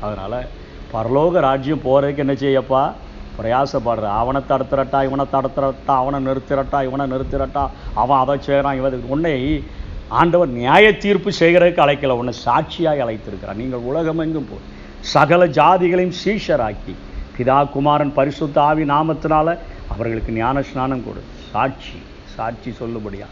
அதனால் 0.00 0.47
பரலோக 0.93 1.40
ராஜ்யம் 1.40 1.85
போகிறதுக்கு 1.85 2.25
என்ன 2.25 2.33
செய்யப்பா? 2.33 2.93
பிரயாசப்படுற. 3.38 4.07
அவனை 4.23 4.40
தடுத்துறட்டா 4.49 4.99
இவனை 5.09 5.25
தடுத்துறட்டா 5.35 5.95
அவனை 6.02 6.19
நிறுத்திரட்டா 6.26 6.79
இவனை 6.88 7.07
நிறுத்திரட்டா 7.12 7.62
அவன் 7.95 8.19
அதை 8.19 8.37
செய்கிறான் 8.40 8.76
இவன் 8.76 9.02
உன்னை 9.14 9.64
ஆண்டவர் 10.09 10.49
நியாய 10.49 10.97
தீர்ப்பு 10.97 11.31
செய்கிறதுக்கு 11.38 11.85
அழைக்கல. 11.87 12.17
உன்னை 12.21 12.33
சாட்சியாக 12.33 13.05
அழைத்திருக்கிறான் 13.05 13.61
நீங்கள் 13.62 13.87
உலகமெங்கும் 13.90 14.49
போ. 14.50 14.57
சகல 15.00 15.47
ஜாதிகளையும் 15.47 16.19
சீஷராக்கி 16.23 16.95
பிதா 17.37 17.71
குமாரன் 17.71 18.12
பரிசுத்த 18.12 18.62
ஆவி 18.62 18.85
நாமத்தினால 18.85 19.59
அவர்களுக்கு 19.93 20.33
ஞான 20.33 20.62
ஸ்நானம் 20.62 21.05
கொடு. 21.05 21.23
சாட்சி 21.52 21.99
சாட்சி 22.35 22.71
சொல்லுபடியா? 22.81 23.26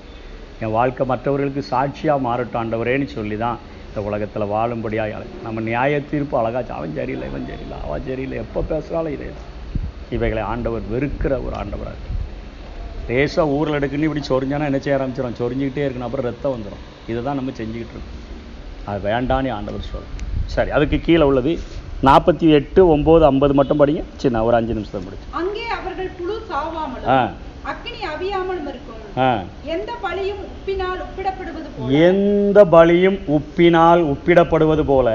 என் 0.60 0.74
வாழ்க்கை 0.76 1.04
மற்றவர்களுக்கு 1.06 1.62
சாட்சியாக 1.70 2.24
மாறட்டும் 2.24 2.60
ஆண்டவரேன்னு 2.60 3.08
சொல்லி 3.12 3.36
தான் 3.42 3.58
இந்த 3.88 4.00
உலகத்தில் 4.08 4.50
வாழும்படியாக 4.52 5.12
நம்ம 5.44 5.62
நியாய 5.68 6.00
தீர்ப்பு 6.10 6.34
அழகாச்சு 6.40 6.72
அவன் 6.76 6.96
சரியில்லை 6.98 7.26
இவன் 7.30 7.46
சரியில்லை 7.50 7.78
அவன் 7.86 8.04
சரியில்லை. 8.08 8.36
எப்போ 8.44 8.60
பேசுகிறாலும் 8.70 9.14
இதே 9.16 9.28
தான். 9.30 9.46
இவைகளை 10.16 10.42
ஆண்டவர் 10.50 10.84
வெறுக்கிற 10.92 11.32
ஒரு 11.46 11.54
ஆண்டவராக 11.60 11.94
இருக்கு. 11.94 12.14
லேசாக 13.08 13.54
ஊரில் 13.56 13.78
எடுக்குன்னு 13.78 14.08
இப்படி 14.08 14.22
சொரிஞ்சானா 14.28 14.68
என்ன 14.70 14.80
செய்ய 14.80 14.96
ஆரம்பிச்சிடும் 14.96 15.40
சொரிஞ்சிக்கிட்டே 15.40 15.84
இருக்கணும் 15.84 16.08
அப்புறம் 16.08 16.28
ரத்தம் 16.28 16.54
வந்துடும் 16.54 16.82
இதை 17.10 17.20
தான் 17.22 17.38
நம்ம 17.40 17.54
செஞ்சுக்கிட்டு 17.58 17.94
இருக்கோம். 17.94 18.14
அது 18.86 19.00
வேண்டான்னு 19.08 19.50
ஆண்டவர் 19.56 19.88
சொல்லும் 19.88 20.14
சரி 20.48 20.70
அதுக்கு 20.76 20.98
கீழே 21.00 21.24
உள்ளது. 21.30 21.52
நாற்பத்தி 22.02 22.46
எட்டு 22.58 22.80
ஒம்பது 22.94 23.24
ஐம்பது 23.28 23.54
மட்டும் 23.54 23.80
படிங்க. 23.80 24.02
சின்ன 24.22 24.42
ஒரு 24.46 24.56
அஞ்சு 24.58 24.76
நிமிஷம் 24.76 25.06
படிச்சு 25.06 25.28
அங்கே 25.40 25.64
அவர்கள் 25.78 26.10
புழு 26.18 26.36
சாவாமலும் 26.50 27.08
ஆ. 27.12 27.20
அக்கினி 27.70 28.00
அவியாமலும் 28.14 28.68
இருக்கும். 28.72 29.02
எந்த 29.74 29.90
பழியும் 30.02 30.42
உப்பினால் 30.48 31.00
உப்பிடப்படுவது 31.04 31.68
போல. 31.76 31.88
எந்த 32.08 32.58
பலியும் 32.74 33.18
உப்பினால் 33.36 34.02
உப்பிடப்படுவது 34.12 34.84
போல 34.90 35.08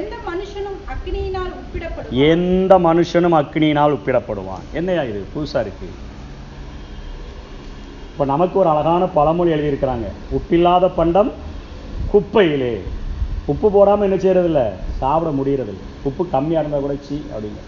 எந்த 0.00 0.16
மனுஷனும் 0.28 0.78
அக்கினியினால் 0.92 1.52
உப்பிடப்படுவான். 1.60 2.18
எந்த 2.32 2.72
மனுஷனும் 2.86 3.36
அக்னியினால் 3.40 3.96
உப்பிடப்படுவான். 3.96 4.64
என்னையா 4.72 5.02
இது? 5.10 5.20
புதுசா 5.34 5.60
இருக்கு. 5.64 5.88
இப்போ 8.10 8.24
நமக்கு 8.34 8.56
ஒரு 8.62 8.68
அழகான 8.68 9.06
பழமொழி 9.16 9.50
எழுதியிருக்கிறாங்க. 9.56 10.06
உப்பில்லாத 10.38 10.86
பண்டம் 11.00 11.32
குப்பையிலே. 12.12 12.74
உப்பு 13.52 13.68
போடாமல் 13.74 14.06
என்ன 14.06 14.16
செய்யறதில்ல? 14.22 14.62
சாப்பிட 15.00 15.30
முடியறதில்ல. 15.38 15.84
உப்பு 16.08 16.22
கம்மியாக 16.32 16.62
இருந்தால் 16.62 16.86
கூட 16.86 16.94
சீ 17.08 17.16
அப்படிங்க 17.32 17.62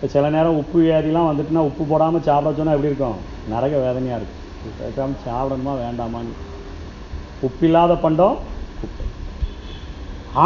இப்போ 0.00 0.08
சில 0.12 0.28
நேரம் 0.34 0.58
உப்பு 0.60 0.78
வியாதிலாம் 0.82 1.26
வந்துட்டுனா 1.30 1.62
உப்பு 1.70 1.82
போடாமல் 1.88 2.22
சாப்பிட 2.26 2.52
சொன்னால் 2.58 2.76
எப்படி 2.76 2.90
இருக்கும்? 2.90 3.18
நரக 3.50 3.74
வேதனையாக 3.82 4.20
இருக்கும் 4.20 4.78
பேசாமல் 4.78 5.24
சாப்பிடணுமா 5.26 5.72
வேண்டாமான்னு. 5.82 6.32
உப்பில்லாத 7.46 7.92
பண்டம் 8.04 8.38
குப்பை 8.80 9.04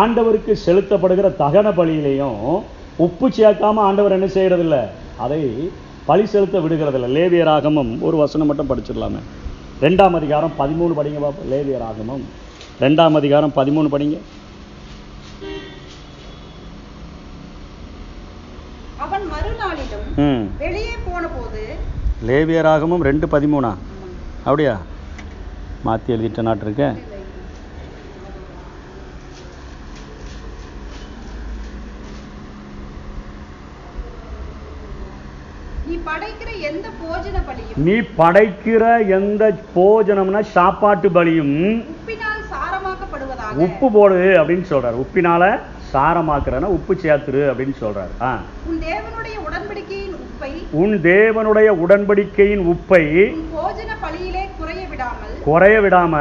ஆண்டவருக்கு 0.00 0.52
செலுத்தப்படுகிற 0.66 1.30
தகன 1.42 1.74
பலியிலையும் 1.78 2.42
உப்பு 3.06 3.26
சேர்க்காம 3.38 3.84
ஆண்டவர் 3.88 4.16
என்ன 4.18 4.30
செய்யறதில்ல? 4.36 4.76
அதை 5.24 5.40
பழி 6.10 6.26
செலுத்த 6.34 6.58
விடுகிறதில்ல. 6.66 7.14
லேவியராகமம் 7.16 7.92
ஒரு 8.06 8.16
வசனம் 8.24 8.50
மட்டும் 8.50 8.70
படிச்சிடலாமே. 8.70 9.20
ரெண்டாம் 9.86 10.16
அதிகாரம் 10.20 10.56
பதிமூணு 10.62 10.94
படிங்க 11.00 11.20
பார்ப்போம் 11.26 11.50
லேவியராகமம். 11.54 12.24
ரெண்டாம் 12.86 13.18
அதிகாரம் 13.20 13.56
பதிமூணு 13.60 13.90
படிங்க 13.96 14.18
அவன் 19.04 19.24
மறுநாளிலும் 19.32 20.03
ம் 20.03 20.03
வெளியே 20.62 20.94
போன 21.06 21.26
போது 21.26 21.62
லேவியராகமம் 22.28 23.06
ரெண்டு 23.08 23.26
பதிமூணா? 23.26 23.70
அப்படியா? 24.44 24.74
மாற்றி 25.86 26.14
எழுதிட்ட 26.14 26.42
நாட்டு 26.42 26.64
இருக்கேன் 26.66 26.96
நீ 35.86 35.94
படைக்கிற 36.06 36.50
எந்த 36.68 36.86
போஜன 37.02 37.38
பலியும்? 37.48 37.82
நீ 37.86 37.96
படைக்கிற 38.20 38.84
எந்த 39.18 39.42
போஜனம்னா 39.76 40.40
சாப்பாட்டு 40.56 41.10
பலியும். 41.10 41.56
உப்பு 43.64 43.86
போடு 43.92 44.16
அப்படின்னு 44.40 44.66
சொல்றாரு. 44.70 44.96
உப்பினால 45.04 45.42
சாரமாக்குறனா 45.92 46.68
உப்பு 46.76 46.94
சேர்த்துரு 47.02 47.42
அப்படின்னு 47.50 47.74
சொல்றாரு 47.82 48.14
ஆ 48.28 48.30
உன் 48.68 48.80
தேவனுடைய 48.86 49.36
உடன்படிக்கையின் 49.46 50.16
உப்பை 50.24 50.50
உன் 50.74 50.94
தேவனுடைய 51.04 51.68
உடன்படிக்கையின் 51.82 52.64
உப்பை 52.70 53.02
குறைய 54.56 54.84
விடாமல் 54.90 55.34
குறைய 55.44 55.76
விடாம 55.80 56.14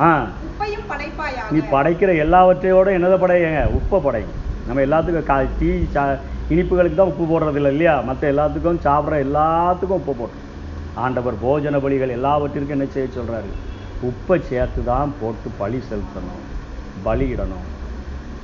ஆ. 0.00 0.10
நீ 1.52 1.60
படைக்கிற 1.72 2.10
எல்லாவற்றையோட 2.24 2.88
என்னதை 2.96 3.18
படையங்க? 3.18 3.60
உப்பை 3.78 3.98
படைங்க 4.00 4.32
நம்ம 4.66 4.82
எல்லாத்துக்கும் 4.86 5.28
கா 5.28 5.36
டீ 5.58 5.70
சா 5.92 6.02
இனிப்புகளுக்கு 6.50 6.96
தான் 6.96 7.12
உப்பு 7.12 7.24
போடுறது 7.24 7.58
இல்லை 7.60 7.70
இல்லையா? 7.70 7.94
மற்ற 8.00 8.22
எல்லாத்துக்கும் 8.32 8.82
சாப்பிட்ற 8.84 9.18
எல்லாத்துக்கும் 9.26 10.00
உப்பு 10.00 10.14
போட்டு 10.14 10.40
ஆண்டவர் 10.96 11.36
போஜன 11.42 11.80
பலிகள் 11.80 12.10
எல்லாவற்றிற்கும் 12.10 12.76
என்ன 12.76 12.88
செய்ய 12.88 13.08
சொல்றாரு? 13.14 13.50
உப்பை 14.02 14.38
சேர்த்து 14.42 14.80
தான் 14.84 15.12
போட்டு 15.20 15.48
பலி 15.58 15.80
செலுத்தணும் 15.88 16.44
பலியிடணும். 17.04 17.66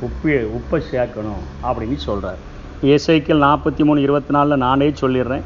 உப்பு 0.00 0.32
உப்பை 0.58 0.80
சேர்க்கணும் 0.90 1.44
அப்படின்னு 1.62 1.98
சொல்றாரு. 2.06 2.42
இசைக்கில் 2.90 3.44
நாற்பத்தி 3.46 3.82
மூணு 3.88 4.00
இருபத்தி 4.06 4.32
நாலில் 4.36 4.62
நானே 4.64 4.88
சொல்லிடுறேன். 5.00 5.44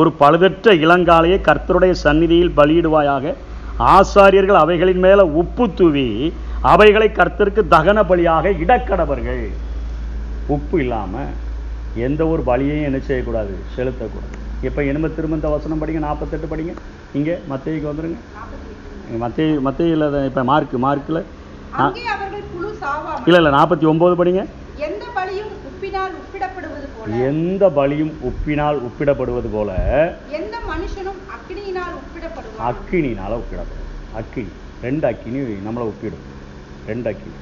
ஒரு 0.00 0.10
பழுதற்ற 0.20 0.72
இளங்காலையை 0.84 1.38
கர்த்தருடைய 1.48 1.92
சந்நிதியில் 2.04 2.56
பலியிடுவாயாக. 2.58 3.34
ஆசாரியர்கள் 3.94 4.58
அவைகளின் 4.64 5.02
மேலே 5.06 5.24
உப்பு 5.40 5.64
தூவி 5.78 6.08
அவைகளை 6.72 7.08
கர்த்தருக்கு 7.18 7.62
தகன 7.74 7.98
பலியாக 8.10 8.52
இடக்கடவர்கள். 8.62 9.44
உப்பு 10.56 10.76
இல்லாமல் 10.84 11.32
எந்த 12.06 12.22
ஒரு 12.32 12.42
பலியையும் 12.50 12.86
என்ன 12.88 12.98
செய்யக்கூடாது? 13.08 13.54
செலுத்தக்கூடாது. 13.76 14.34
இப்போ 14.68 14.80
இனிமே 14.88 15.08
திரும்ப 15.16 15.38
இந்த 15.38 15.50
வசனம் 15.56 15.80
படிங்க? 15.82 16.02
நாற்பத்தெட்டு 16.08 16.48
படிங்க. 16.52 16.74
இங்கே 17.18 17.34
மத்தேயுக்கு 17.52 17.90
வந்துருங்க. 17.90 18.18
மத்தேயு 19.24 19.56
மத்தேயில் 19.66 20.06
இப்போ 20.28 20.44
மார்க்கு 20.52 20.78
மார்க்கில் 20.86 21.22
இல்லை 23.26 23.38
இல்லை 23.40 23.52
நாற்பத்தி 23.58 23.84
ஒம்பது 23.92 24.14
படிங்க. 24.22 24.44
உப்பினால் 25.76 26.14
உப்பிடப்படுவது 26.22 26.86
போல. 26.98 27.16
எந்த 27.16 27.70
பலியும் 27.70 28.12
உப்பினால் 28.22 28.78
உப்பிடப்படுவது 28.88 29.48
போல 29.52 29.70
எந்த 30.30 30.56
மனுஷனும் 30.70 31.20
அக்கினியினால் 31.34 31.96
உப்பிடப்படுவான். 32.00 32.68
அக்கினினால 32.68 33.38
உப்பிடப்படும். 33.40 33.90
அக்கினி. 34.14 34.48
ரெண்டு 34.82 35.06
அக்கினி 35.06 35.38
நம்மளை 35.38 35.84
ஒப்பிடும். 35.90 36.24
ரெண்டு 36.86 37.08
அக்கினி. 37.10 37.34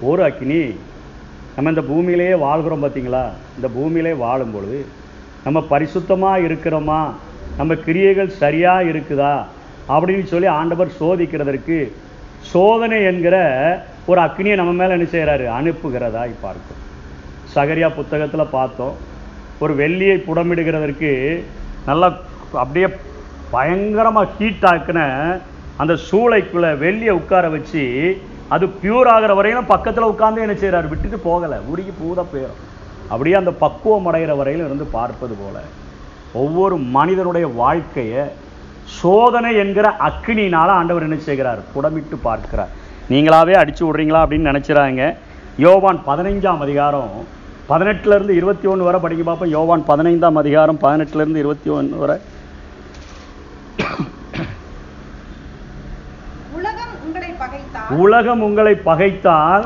ஒரு 0.00 0.24
அக்கினி 0.24 0.74
நம்ம 1.56 1.70
இந்த 1.70 1.80
பூமியிலேயே 1.80 2.38
வாழ்கிறோம் 2.38 2.84
பார்த்தீங்களா? 2.84 3.24
இந்த 3.56 3.68
பூமியிலே 3.74 4.12
வாழும் 4.12 4.52
பொழுது 4.52 4.86
நம்ம 5.44 5.64
பரிசுத்தமாக 5.70 6.44
இருக்கிறோமா? 6.48 7.10
நம்ம 7.56 7.74
கிரியைகள் 7.74 8.28
சரியாக 8.28 8.82
இருக்குதா? 8.82 9.44
அப்படின்னு 9.88 10.24
சொல்லி 10.24 10.46
ஆண்டவர் 10.46 10.88
சோதிக்கிறதற்கு 11.00 11.92
சோதனை 12.40 13.04
என்கிற 13.04 13.36
ஒரு 14.06 14.20
அக்னியை 14.20 14.54
நம்ம 14.54 14.72
மேலே 14.72 14.92
என்ன 14.92 15.04
செய்கிறாரு 15.04 15.46
அனுப்புகிறதாய் 15.60 16.40
பார்க்கும் 16.40 16.80
சகரியா 17.54 17.88
புத்தகத்தில் 18.00 18.52
பார்த்தோம். 18.56 18.94
ஒரு 19.62 19.72
வெள்ளியை 19.80 20.16
புடமிடுகிறதற்கு 20.26 21.10
நல்லா 21.88 22.08
அப்படியே 22.62 22.88
பயங்கரமாக 23.54 24.32
ஹீட் 24.36 24.66
ஆக்கின 24.72 25.00
அந்த 25.82 25.94
சூளைக்குள்ளே 26.08 26.70
வெள்ளியை 26.84 27.14
உட்கார 27.20 27.44
வச்சு 27.54 27.82
அது 28.54 28.64
பியூர் 28.82 29.10
ஆகிற 29.14 29.32
வரையிலும் 29.38 29.70
பக்கத்தில் 29.72 30.10
உட்காந்து 30.12 30.44
என்ன 30.44 30.54
செய்கிறார் 30.62 30.90
விட்டுட்டு 30.92 31.18
போகலை. 31.28 31.58
உருகி 31.72 31.92
பூத 32.00 32.24
போயிடும் 32.32 32.60
அப்படியே 33.12 33.36
அந்த 33.40 33.52
பக்குவம் 33.64 34.08
அடைகிற 34.10 34.32
வரையிலும் 34.40 34.68
இருந்து 34.68 34.86
பார்ப்பது 34.96 35.34
போல. 35.42 35.56
ஒவ்வொரு 36.42 36.76
மனிதனுடைய 36.96 37.46
வாழ்க்கையை 37.62 38.22
சோதனை 39.00 39.50
என்கிற 39.62 39.86
அக்னினால் 40.08 40.72
ஆண்டவர் 40.78 41.06
என்ன 41.08 41.18
செய்கிறார்? 41.28 41.60
புடமிட்டு 41.74 42.16
பார்க்கிறார். 42.28 42.72
நீங்களாவே 43.12 43.54
அடிச்சு 43.60 43.82
விட்றீங்களா 43.86 44.22
அப்படின்னு 44.24 44.50
நினைச்சிறாங்க. 44.52 45.02
யோவான் 45.64 46.00
பதினைஞ்சாம் 46.06 46.62
அதிகாரம் 46.66 47.14
பதினெட்டுல 47.70 48.14
இருந்து 48.16 48.34
இருபத்தி 48.40 48.66
ஒன்று 48.72 48.86
வரை 48.86 49.00
படிக்க 49.00 49.24
பார்ப்போம். 49.24 49.54
யோவான் 49.56 49.84
பதினைந்தாம் 49.90 50.40
அதிகாரம் 50.42 50.80
பதினெட்டுல 50.84 51.22
இருந்து 51.24 51.42
இருபத்தி 51.44 51.70
ஒன்று 51.78 51.96
வரை. 52.02 52.18
உலகம் 58.04 58.42
உங்களை 58.46 58.74
பகைத்தால் 58.90 59.64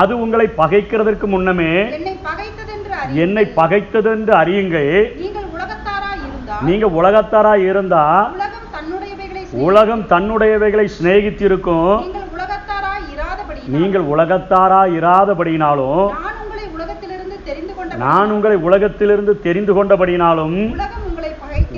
அது 0.00 0.14
உங்களை 0.22 0.46
பகைக்கிறதற்கு 0.60 1.26
முன்னமே 1.34 1.72
என்னை 1.96 2.14
பகைத்ததென்று 2.30 2.90
என்னை 3.24 3.44
அறியுங்கள். 3.44 3.54
பகைத்தது 3.60 4.10
என்று 4.16 4.32
அறியுங்கள். 4.42 4.92
நீங்கள் 5.22 5.48
உலகத்தாராய் 5.56 6.22
இருந்தால் 6.26 6.64
நீங்க 6.68 6.86
உலகத்தாரா 7.00 7.54
இருந்தா 7.70 8.04
உலகம் 9.68 10.06
தன்னுடையவைகளை 10.12 10.86
சிநேகித்திருக்கும். 10.96 12.15
நீங்கள் 13.74 14.04
உலகத்தாரா 14.12 14.80
இராதபடியினாலும் 14.98 16.02
நான் 18.04 18.30
உங்களை 18.34 18.56
உலகத்திலிருந்து 18.68 19.34
தெரிந்து 19.46 19.72
கொண்டபடினாலும் 19.76 20.56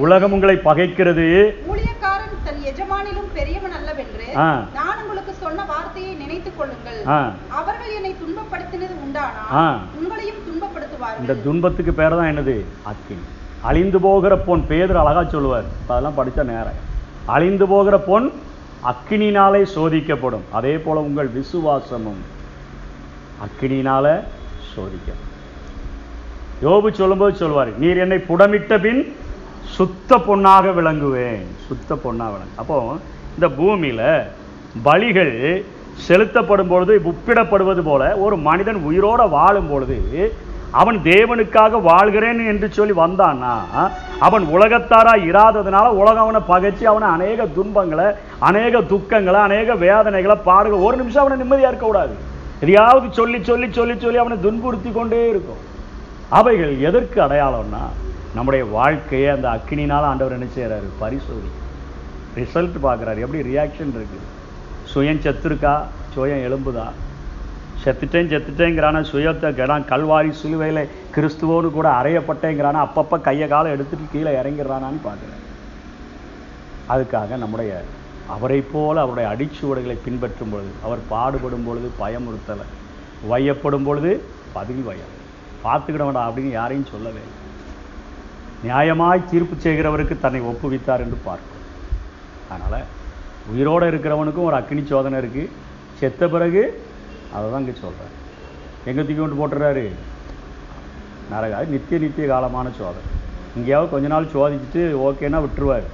உலகம் 0.02 0.34
உங்களை 0.36 0.54
பகைக்கிறது. 0.68 1.26
இந்த 11.20 11.34
துன்பத்துக்கு 11.46 11.92
பேர் 12.00 12.16
தான் 12.18 12.30
என்னது? 12.32 12.56
அக்கினி. 12.90 13.24
அழிந்து 13.68 13.98
போகிற 14.06 14.32
பொன் 14.48 14.66
பேதர் 14.70 15.00
அழகா 15.02 15.22
சொல்லுவார். 15.24 15.66
அதெல்லாம் 15.88 16.18
படிச்ச 16.18 16.44
நேரம். 16.52 16.78
அழிந்து 17.36 17.66
போகிற 17.72 17.98
பொன் 18.10 18.26
அக்கினினாலே 18.84 19.62
சோதிக்கப்படும். 19.74 20.44
அதே 20.50 20.78
போல 20.78 21.00
உங்கள் 21.00 21.30
விசுவாசமும் 21.34 22.20
அக்கினினால 23.44 24.24
சோதிக்கப்படும். 24.74 25.26
யோபு 26.62 26.90
சொல்லும்போது 26.90 27.36
சொல்வார் 27.36 27.78
நீர் 27.78 27.96
என்னை 27.96 28.18
புடமிட்ட 28.18 28.78
பின் 28.78 29.16
சுத்த 29.64 30.16
பொண்ணாக 30.16 30.70
விளங்குவேன். 30.78 31.42
சுத்த 31.66 31.94
பொண்ணாக 31.94 32.32
விளங்கு. 32.34 32.56
அப்போ 32.56 32.96
இந்த 33.34 33.48
பூமியில 33.48 34.02
பலிகள் 34.84 35.64
செலுத்தப்படும் 35.94 36.68
பொழுது 36.68 37.02
உப்பிடப்படுவது 37.04 37.80
போல 37.80 38.16
ஒரு 38.16 38.36
மனிதன் 38.36 38.82
உயிரோட 38.90 39.28
வாழும் 39.28 39.68
பொழுது 39.70 39.98
அவன் 40.72 40.98
தேவனுக்காக 41.02 41.80
வாழ்கிறேன் 41.82 42.40
என்று 42.46 42.72
சொல்லி 42.72 42.94
வந்தான்னா 42.94 43.52
அவன் 44.18 44.44
உலகத்தாரா 44.56 45.14
இராததுனால 45.30 45.86
உலகம் 46.00 46.24
அவனை 46.24 46.40
பகைச்சு 46.48 46.84
அவனை 46.84 47.08
அநேக 47.08 47.46
துன்பங்களை 47.46 48.08
அநேக 48.38 48.80
துக்கங்களை 48.80 49.40
அநேக 49.48 49.74
வேதனைகளை 49.74 50.36
பாடுகள் 50.48 50.86
ஒரு 50.88 50.96
நிமிஷம் 50.96 51.22
அவனை 51.22 51.38
நிம்மதியாக 51.38 51.70
இருக்கக்கூடாது 51.72 52.14
எதையாவது 52.60 53.08
சொல்லி 53.12 53.42
சொல்லி 53.42 53.72
சொல்லி 53.72 53.98
சொல்லி 53.98 54.18
அவனை 54.18 54.40
துன்புறுத்தி 54.40 54.92
கொண்டே 54.92 55.28
இருக்கும். 55.28 55.62
அவைகள் 56.28 56.78
எதற்கு 56.78 57.22
அடையாளம்னா 57.26 57.84
நம்முடைய 58.34 58.64
வாழ்க்கையை 58.64 59.28
அந்த 59.30 59.48
அக்கினினால் 59.48 60.08
ஆண்டவர் 60.10 60.32
என்ன 60.32 60.48
செய்கிறாரு 60.56 60.88
பரிசோதி 61.00 61.50
ரிசல்ட் 62.40 62.76
பார்க்குறாரு. 62.86 63.18
எப்படி 63.24 63.42
ரியாக்ஷன் 63.50 63.94
இருக்குது 63.98 64.26
சுயம் 64.94 65.22
செத்துருக்கா? 65.24 65.82
சுயம் 66.14 66.44
எலும்புதா 66.48 66.86
செத்துட்டேன் 67.82 68.30
செத்துட்டேங்கிறான 68.32 69.02
சுயத்தை 69.10 69.48
கேடான். 69.58 69.88
கல்வாரி 69.90 70.30
சிலுவையில் 70.40 70.82
கிறிஸ்துவோடு 71.14 71.68
கூட 71.76 71.88
அறையப்பட்டேங்கிறானா. 72.00 72.80
அப்பப்போ 72.86 73.16
கையை 73.28 73.46
காலை 73.52 73.68
எடுத்துட்டு 73.74 74.06
கீழே 74.14 74.32
இறங்கிடுறானான்னு 74.40 75.00
பார்க்குறேன். 75.08 75.44
அதுக்காக 76.94 77.36
நம்முடைய 77.44 77.72
அவரை 78.34 78.58
போல 78.72 78.96
அவருடைய 79.04 79.26
அடிச்சுவடுகளை 79.32 79.96
பின்பற்றும் 80.06 80.50
பொழுது 80.52 80.72
அவர் 80.86 81.02
பாடுபடும் 81.12 81.66
பொழுது 81.68 81.88
பயமுறுத்தலை. 82.00 82.66
வையப்படும் 83.30 83.86
பொழுது 83.88 84.10
பதவி 84.56 84.82
வயம் 84.88 85.14
பார்த்துக்கிட 85.64 86.02
வேண்டாம் 86.06 86.28
அப்படின்னு 86.28 86.52
யாரையும் 86.58 86.90
சொல்லவே 86.92 87.22
இல்லை. 87.26 87.36
நியாயமாய் 88.66 89.28
தீர்ப்பு 89.30 89.56
செய்கிறவருக்கு 89.64 90.14
தன்னை 90.24 90.40
ஒப்புவித்தார் 90.50 91.04
என்று 91.04 91.18
பார்க்கும் 91.28 91.64
அதனால் 92.50 92.86
உயிரோடு 93.52 93.86
இருக்கிறவனுக்கும் 93.90 94.48
ஒரு 94.50 94.56
அக்னி 94.60 94.82
சோதனை 94.90 95.18
இருக்குது 95.22 95.52
செத்த 96.00 96.28
பிறகு 96.34 96.62
அதை 97.34 97.44
தான் 97.52 97.62
இங்கே 97.64 97.76
சொல்கிறேன் 97.84 98.14
எங்கே 98.88 99.02
தூக்கி 99.06 99.20
கொண்டு 99.20 99.40
போட்டுறாரு? 99.40 99.84
நரக 101.32 101.56
அது 101.58 101.74
நித்திய 101.76 101.98
நித்திய 102.04 102.26
காலமான 102.32 102.66
சோதனை. 102.78 103.08
இங்கேயாவது 103.56 103.92
கொஞ்ச 103.94 104.06
நாள் 104.12 104.32
சோதிச்சுட்டு 104.34 104.82
ஓகேன்னா 105.06 105.40
விட்டுருவார். 105.44 105.86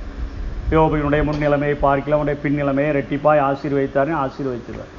யோபையினுடைய 0.74 1.22
முன்னிலைமையை 1.28 1.76
பார்க்கலாம் 1.86 2.22
உடைய 2.22 2.36
பின்னிலைமையை 2.44 2.90
ரெட்டிப்பாய் 2.98 3.44
ஆசீர்வதித்தாருன்னு 3.48 4.22
ஆசீர்வதிச்சிருவார். 4.24 4.92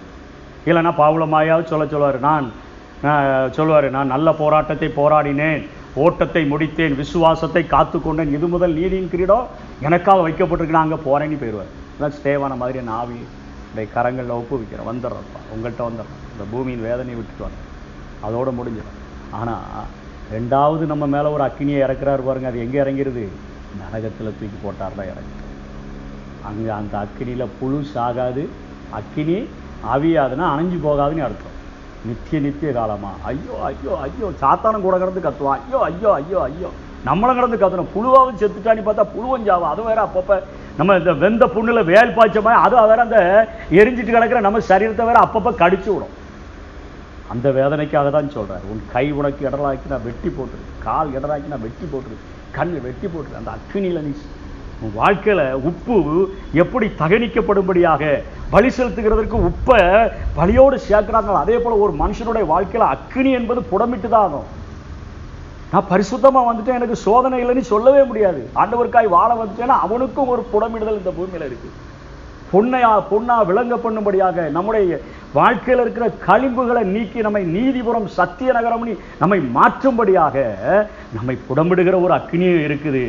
இல்லைன்னா 0.70 0.92
பாவுலமாயாவது 1.00 1.72
சொல்ல 1.72 1.86
சொல்லுவார் 1.94 2.20
நான் 2.28 2.46
சொல்லுவார் 3.58 3.88
நான் 3.96 4.14
நல்ல 4.16 4.28
போராட்டத்தை 4.42 4.90
போராடினேன் 5.00 5.64
ஓட்டத்தை 6.04 6.44
முடித்தேன் 6.52 6.96
விசுவாசத்தை 7.02 7.64
காத்துக்கொண்டேன் 7.74 8.34
இது 8.38 8.48
முதல் 8.54 8.78
நீதியின் 8.80 9.12
கிரீடம் 9.14 9.50
எனக்காக 9.88 10.24
வைக்கப்பட்டிருக்கு 10.28 10.78
நான் 10.78 10.88
அங்கே 10.88 11.00
போகிறேன்னு 11.08 11.42
போயிடுவார். 11.42 11.72
அதான் 11.96 12.16
ஸ்டேவான 12.18 12.56
மாதிரி 12.62 12.82
நான் 12.88 13.00
ஆவி 13.02 13.20
இந்த 13.76 13.88
கரங்களில் 13.96 14.38
ஒப்புவிக்கிறோம். 14.40 14.90
வந்துடுறப்பா 14.90 15.40
உங்கள்கிட்ட 15.54 15.82
வந்துடுறோம். 15.88 16.20
இந்த 16.34 16.44
பூமியின் 16.52 16.84
வேதனையை 16.88 17.16
விட்டுட்டு 17.18 17.44
வரேன் 17.46 17.64
அதோடு 18.26 18.52
முடிஞ்சிடும். 18.60 19.00
ஆனால் 19.40 19.88
ரெண்டாவது 20.36 20.84
நம்ம 20.92 21.06
மேலே 21.14 21.28
ஒரு 21.36 21.44
அக்கினியை 21.48 21.80
இறக்குறாரு 21.86 22.22
பாருங்க. 22.28 22.48
அது 22.52 22.62
எங்கே 22.66 22.80
இறங்கிடுது 22.84 23.24
நரகத்தில் 23.82 24.38
தூக்கி 24.40 24.58
போட்டார் 24.64 24.98
தான் 25.00 25.12
இறங்குது. 25.14 25.44
அங்கே 26.50 26.72
அந்த 26.80 26.96
அக்கினியில் 27.04 27.54
புழு 27.60 27.80
சாகாது. 27.94 28.44
அக்கினி 29.00 29.38
அவியாதுன்னா 29.96 30.48
அணைஞ்சு 30.54 30.80
போகாதுன்னு 30.88 31.28
அர்த்தம். 31.28 31.58
நித்திய 32.08 32.40
நித்திய 32.46 32.72
காலமாக 32.80 33.16
ஐயோ 33.32 33.56
ஐயோ 33.70 33.94
ஐயோ. 34.06 34.28
சாத்தானம் 34.44 34.86
கூட 34.88 34.96
கிடந்து 35.04 35.28
கத்துவான். 35.28 35.64
ஐயோ 35.66 35.80
ஐயோ 35.90 36.12
ஐயோ 36.20 36.40
ஐயோ. 36.50 36.70
நம்மளும் 37.10 37.40
கிடந்து 37.40 37.64
கத்தணும். 37.64 37.94
புழுவாவும் 37.96 38.40
செத்துட்டான்னு 38.44 38.88
பார்த்தா 38.88 39.06
புழுவும் 39.16 39.48
ஜாவும் 39.50 39.72
அது 39.74 39.84
வேற 39.90 40.00
அப்பப்போ 40.08 40.38
நம்ம 40.78 40.96
இந்த 41.00 41.12
வெந்த 41.24 41.44
புண்ணில் 41.56 41.88
வேல் 41.90 42.16
பாய்ச்ச 42.16 42.40
மாதிரி 42.46 42.62
அது 42.66 42.76
வேற 42.92 43.02
அந்த 43.08 43.20
எரிஞ்சிட்டு 43.80 44.14
கிடக்கிற 44.16 44.40
நம்ம 44.46 44.62
சரீரத்தை 44.70 45.04
வேற 45.10 45.20
அப்பப்போ 45.26 45.52
கடிச்சு 45.62 45.90
விடும். 45.94 46.14
அந்த 47.34 47.48
வேதனைக்காக 47.58 48.08
தான் 48.16 48.34
சொல்கிறார் 48.38 48.66
உன் 48.72 48.82
கை 48.96 49.06
உனக்கு 49.20 49.46
இடராக்கி 49.50 49.92
நான் 49.94 50.08
வெட்டி 50.08 50.30
போட்டுரு. 50.38 50.64
கால் 50.88 51.14
இடராக்கி 51.18 51.48
நான் 51.54 51.64
வெட்டி 51.68 51.86
போட்டுரு. 51.94 52.18
கண் 52.58 52.74
வெட்டி 52.88 53.08
போட்டுரு. 53.14 53.40
அந்த 53.42 53.52
அக்கினியில 53.58 54.02
நீ 54.08 54.14
உன் 54.84 54.96
வாழ்க்கையில 55.00 55.42
உப்பு 55.70 55.98
எப்படி 56.64 56.88
தகனிக்கப்படும்படியாக 57.02 58.04
பலி 58.54 58.70
செலுத்துகிறதற்கு 58.78 59.38
உப்பை 59.50 59.80
பலியோடு 60.38 60.78
சேர்க்கிறாங்களோ 60.90 61.40
அதே 61.44 61.58
போல் 61.64 61.82
ஒரு 61.86 61.94
மனுஷனுடைய 62.04 62.46
வாழ்க்கையில் 62.54 62.92
அக்கினி 62.94 63.32
என்பது 63.40 63.62
புடமிட்டு 63.72 64.10
தான் 64.10 64.26
ஆகும். 64.28 64.50
நான் 65.72 65.90
பரிசுத்தமாக 65.92 66.48
வந்துட்டேன் 66.50 66.80
எனக்கு 66.80 66.98
சோதனை 67.08 67.40
இல்லைன்னு 67.44 67.72
சொல்லவே 67.74 68.04
முடியாது. 68.12 68.42
ஆண்டவருக்காய் 68.62 69.16
வாழ 69.18 69.30
வந்துட்டேன்னா 69.42 69.78
அவனுக்கும் 69.88 70.32
ஒரு 70.36 70.44
புடமிடுதல் 70.54 71.02
இந்த 71.02 71.14
பூமியில் 71.18 71.50
இருக்குது 71.50 71.76
பொன்னையா 72.50 72.90
பொன்னா 73.10 73.36
விளங்க 73.50 73.76
பண்ணும்படியாக 73.84 74.44
நம்முடைய 74.56 74.98
வாழ்க்கையில் 75.38 75.82
இருக்கிற 75.84 76.06
களிம்புகளை 76.26 76.84
நீக்கி 76.92 77.20
நம்மை 77.26 77.42
நீதிபுரம் 77.56 78.06
சத்திய 78.18 78.50
நகரம்னு 78.58 78.94
நம்மை 79.22 79.40
மாற்றும்படியாக 79.56 80.36
நம்மை 81.16 81.36
புடம்பிடுகிற 81.48 81.96
ஒரு 82.06 82.14
அக்னியும் 82.18 82.64
இருக்குது. 82.68 83.04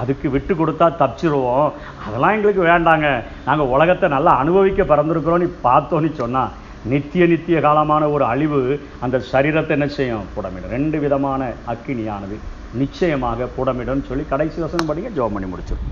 அதுக்கு 0.00 0.26
விட்டு 0.36 0.54
கொடுத்தா 0.60 0.88
தப்பிச்சிருவோம். 1.02 1.68
அதெல்லாம் 2.06 2.36
எங்களுக்கு 2.36 2.64
வேண்டாங்க. 2.70 3.08
நாங்கள் 3.48 3.72
உலகத்தை 3.74 4.08
நல்லா 4.16 4.34
அனுபவிக்க 4.44 4.82
பிறந்திருக்கிறோம்னு 4.92 5.50
பார்த்தோன்னு 5.66 6.12
சொன்னால் 6.22 6.54
நித்திய 6.84 7.26
நித்திய 7.26 7.58
காலமான 7.60 8.10
ஒரு 8.10 8.24
அழிவு 8.24 8.60
அந்த 9.00 9.16
சரீரத்தை 9.30 9.70
என்ன 9.70 9.88
செய்யும்? 9.88 10.26
புடமிடும். 10.34 10.70
ரெண்டு 10.70 10.98
விதமான 10.98 11.40
அக்கினியானது. 11.66 12.36
நிச்சயமாக 12.74 13.48
புடமிடும் 13.56 14.06
சொல்லி 14.08 14.24
கடைசி 14.26 14.58
வசனம் 14.60 14.88
படிங்க 14.88 15.10
ஜோம் 15.10 15.34
பண்ணி 15.34 15.48
முடிச்சிடும் 15.48 15.84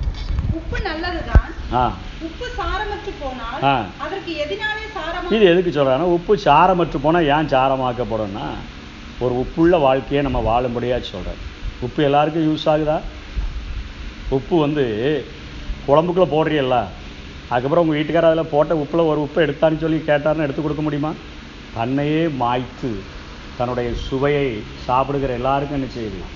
இது 5.31 5.45
எதுக்கு 5.47 5.71
சொல்கிறாங்கன்னா 5.71 6.13
உப்பு 6.17 6.35
சாரமற்று 6.45 6.99
போனால் 6.99 7.29
ஏன் 7.29 7.51
சாரமாக்கப்படும்னா 7.55 8.47
ஒரு 9.21 9.35
உப்புள்ள 9.43 9.77
வாழ்க்கையை 9.79 10.23
நம்ம 10.23 10.43
வாழும்படியாக 10.47 11.03
சொல்கிறார் 11.07 11.41
உப்பு 11.83 12.01
எல்லாருக்கும் 12.03 12.47
யூஸ் 12.49 12.67
ஆகுதா? 12.73 12.99
உப்பு 14.31 14.55
வந்து 14.61 14.85
குழம்புக்குள்ளே 15.89 16.29
போடுறீல்ல 16.31 16.77
அதுக்கப்புறம் 17.51 17.85
உங்கள் 17.85 17.99
வீட்டுக்காரர் 17.99 18.31
அதில் 18.31 18.51
போட்ட 18.51 18.75
உப்பில் 18.75 19.09
ஒரு 19.11 19.21
உப்பை 19.21 19.43
எடுத்தான்னு 19.43 19.79
சொல்லி 19.79 19.99
கேட்டாருன்னு 20.01 20.47
எடுத்து 20.47 20.63
கொடுக்க 20.63 20.83
முடியுமா? 20.83 21.13
தன்னையே 21.75 22.23
மாய்த்து 22.41 22.91
தன்னுடைய 23.59 23.89
சுவையை 24.07 24.49
சாப்பிடுகிற 24.87 25.33
எல்லாருக்கும் 25.33 25.79
என்ன 25.79 25.89
செய்யலாம் 25.93 26.35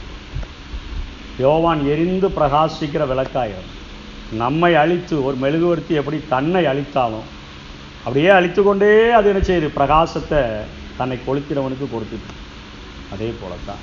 யோவான் 1.38 1.82
எரிந்து 1.86 2.28
பிரகாசிக்கிற 2.28 3.02
விளக்காயிரம் 3.06 3.68
நம்மை 4.38 4.72
அழித்து 4.74 5.14
ஒரு 5.24 5.36
மெழுகுவர்த்தி 5.36 5.94
எப்படி 5.94 6.18
தன்னை 6.28 6.62
அழித்தாலும் 6.64 7.28
அப்படியே 8.04 8.30
அழித்து 8.30 8.60
கொண்டே 8.62 8.90
அது 9.10 9.28
என்ன 9.28 9.42
செய்யுது 9.42 9.68
பிரகாசத்தை 9.70 10.40
தன்னை 10.98 11.16
கொளுத்தினவனுக்கு 11.18 11.86
கொடுத்துட்டு 11.86 12.34
அதே 13.12 13.30
போல 13.40 13.54
தான் 13.66 13.82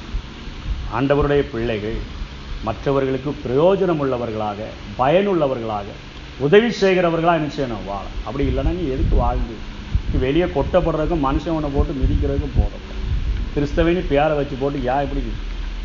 ஆண்டவருடைய 0.94 1.42
பிள்ளைகள் 1.52 1.98
மற்றவர்களுக்கு 2.64 3.32
பிரயோஜனம் 3.44 4.02
உள்ளவர்களாக 4.04 4.60
பயனுள்ளவர்களாக 4.98 5.88
உதவி 6.46 6.70
செய்கிறவர்களாக 6.82 7.40
என்ன 7.40 7.50
செய்யணும்? 7.58 7.86
வாழ. 7.86 8.06
அப்படி 8.26 8.44
இல்லைன்னா 8.48 8.72
நீ 8.80 8.84
எதுக்கு 8.96 9.16
வாழ்ந்து? 9.16 9.56
நீ 10.10 10.20
வெளியே 10.20 10.46
கொட்டப்படுறதுக்கும் 10.46 11.26
மனுஷன் 11.28 11.56
உன்னை 11.58 11.70
போட்டு 11.74 11.94
மிதிக்கிறதுக்கும் 12.02 12.58
போதும் 12.58 12.86
கிறிஸ்தவனி 13.54 14.02
பேரை 14.08 14.36
வச்சு 14.38 14.56
போட்டு 14.56 14.84
ஏன் 14.84 15.06
இப்படி 15.06 15.22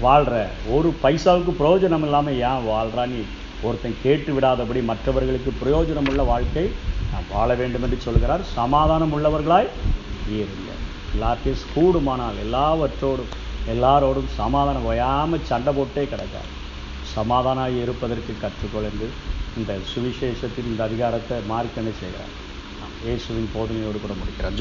வாழ்கிற 0.00 0.36
ஒரு 0.68 0.94
பைசாவுக்கு 1.02 1.52
பிரயோஜனம் 1.60 2.04
இல்லாமல் 2.06 2.38
ஏன் 2.48 2.66
வாழ்கிறான்னு 2.70 3.14
நீ? 3.14 3.22
ஒருத்தன் 3.62 3.96
கேட்டு 4.02 4.30
விடாதபடி 4.36 4.80
மற்றவர்களுக்கு 4.84 5.50
பிரயோஜனம் 5.62 6.08
உள்ள 6.10 6.22
வாழ்க்கை 6.22 6.64
நாம் 7.12 7.32
வாழ 7.32 7.54
வேண்டும் 7.54 7.82
என்று 7.82 7.98
சொல்கிறார். 8.00 8.42
சமாதானம் 8.58 9.12
உள்ளவர்களாய் 9.16 9.68
இருங்கள் 10.38 10.80
எல்லாத்தையும் 11.14 11.66
கூடுமானால் 11.74 12.40
எல்லாவற்றோடும் 12.44 13.32
எல்லாரோடும் 13.74 14.30
சமாதானம் 14.40 14.84
ஓயாமல் 14.84 15.48
சண்டை 15.50 15.72
போட்டே 15.74 16.08
கிடக்காது. 16.12 16.50
சமாதானம் 17.16 17.82
இருப்பதற்கு 17.82 18.34
கற்றுக்கொள் 18.42 18.88
என்று 18.90 19.08
இந்த 19.60 19.72
சுவிசேஷத்தின் 19.92 20.70
இந்த 20.72 20.82
அதிகாரத்தை 20.88 21.36
மார்க்கென்னு 21.52 21.92
செய்கிறார். 22.00 22.32
இயேசுவின் 23.06 23.50
போதனையோடு 23.54 23.98
கூட 24.04 24.14
முடிக்கிறார். 24.20 24.56